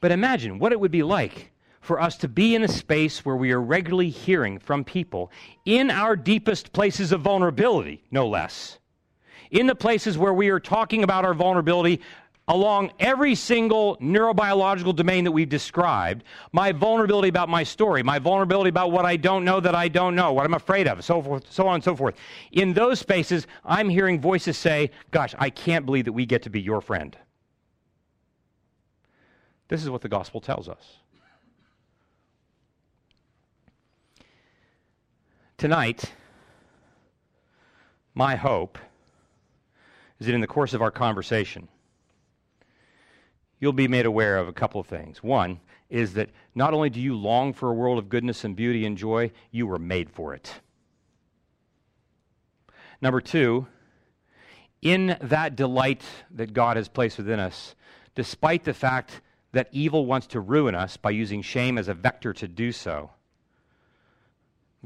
[0.00, 3.36] But imagine what it would be like for us to be in a space where
[3.36, 5.30] we are regularly hearing from people
[5.64, 8.78] in our deepest places of vulnerability, no less.
[9.50, 12.00] In the places where we are talking about our vulnerability
[12.48, 18.68] along every single neurobiological domain that we've described my vulnerability about my story, my vulnerability
[18.68, 21.44] about what I don't know that I don't know, what I'm afraid of, so forth,
[21.50, 22.14] so on and so forth.
[22.52, 26.50] In those spaces, I'm hearing voices say, Gosh, I can't believe that we get to
[26.50, 27.16] be your friend.
[29.68, 30.98] This is what the gospel tells us.
[35.58, 36.12] Tonight,
[38.14, 38.78] my hope
[40.20, 41.68] is that in the course of our conversation,
[43.58, 45.22] you'll be made aware of a couple of things.
[45.22, 48.84] One is that not only do you long for a world of goodness and beauty
[48.84, 50.60] and joy, you were made for it.
[53.00, 53.66] Number two,
[54.82, 57.74] in that delight that God has placed within us,
[58.14, 59.20] despite the fact
[59.52, 63.10] that evil wants to ruin us by using shame as a vector to do so.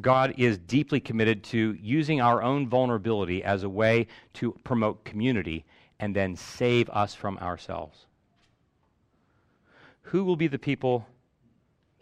[0.00, 5.64] God is deeply committed to using our own vulnerability as a way to promote community
[5.98, 8.06] and then save us from ourselves.
[10.02, 11.06] Who will be the people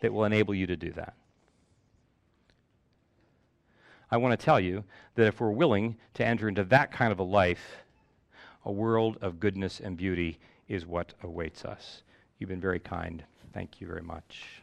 [0.00, 1.14] that will enable you to do that?
[4.10, 4.84] I want to tell you
[5.16, 7.82] that if we're willing to enter into that kind of a life,
[8.64, 10.38] a world of goodness and beauty
[10.68, 12.02] is what awaits us.
[12.38, 13.24] You've been very kind.
[13.52, 14.62] Thank you very much.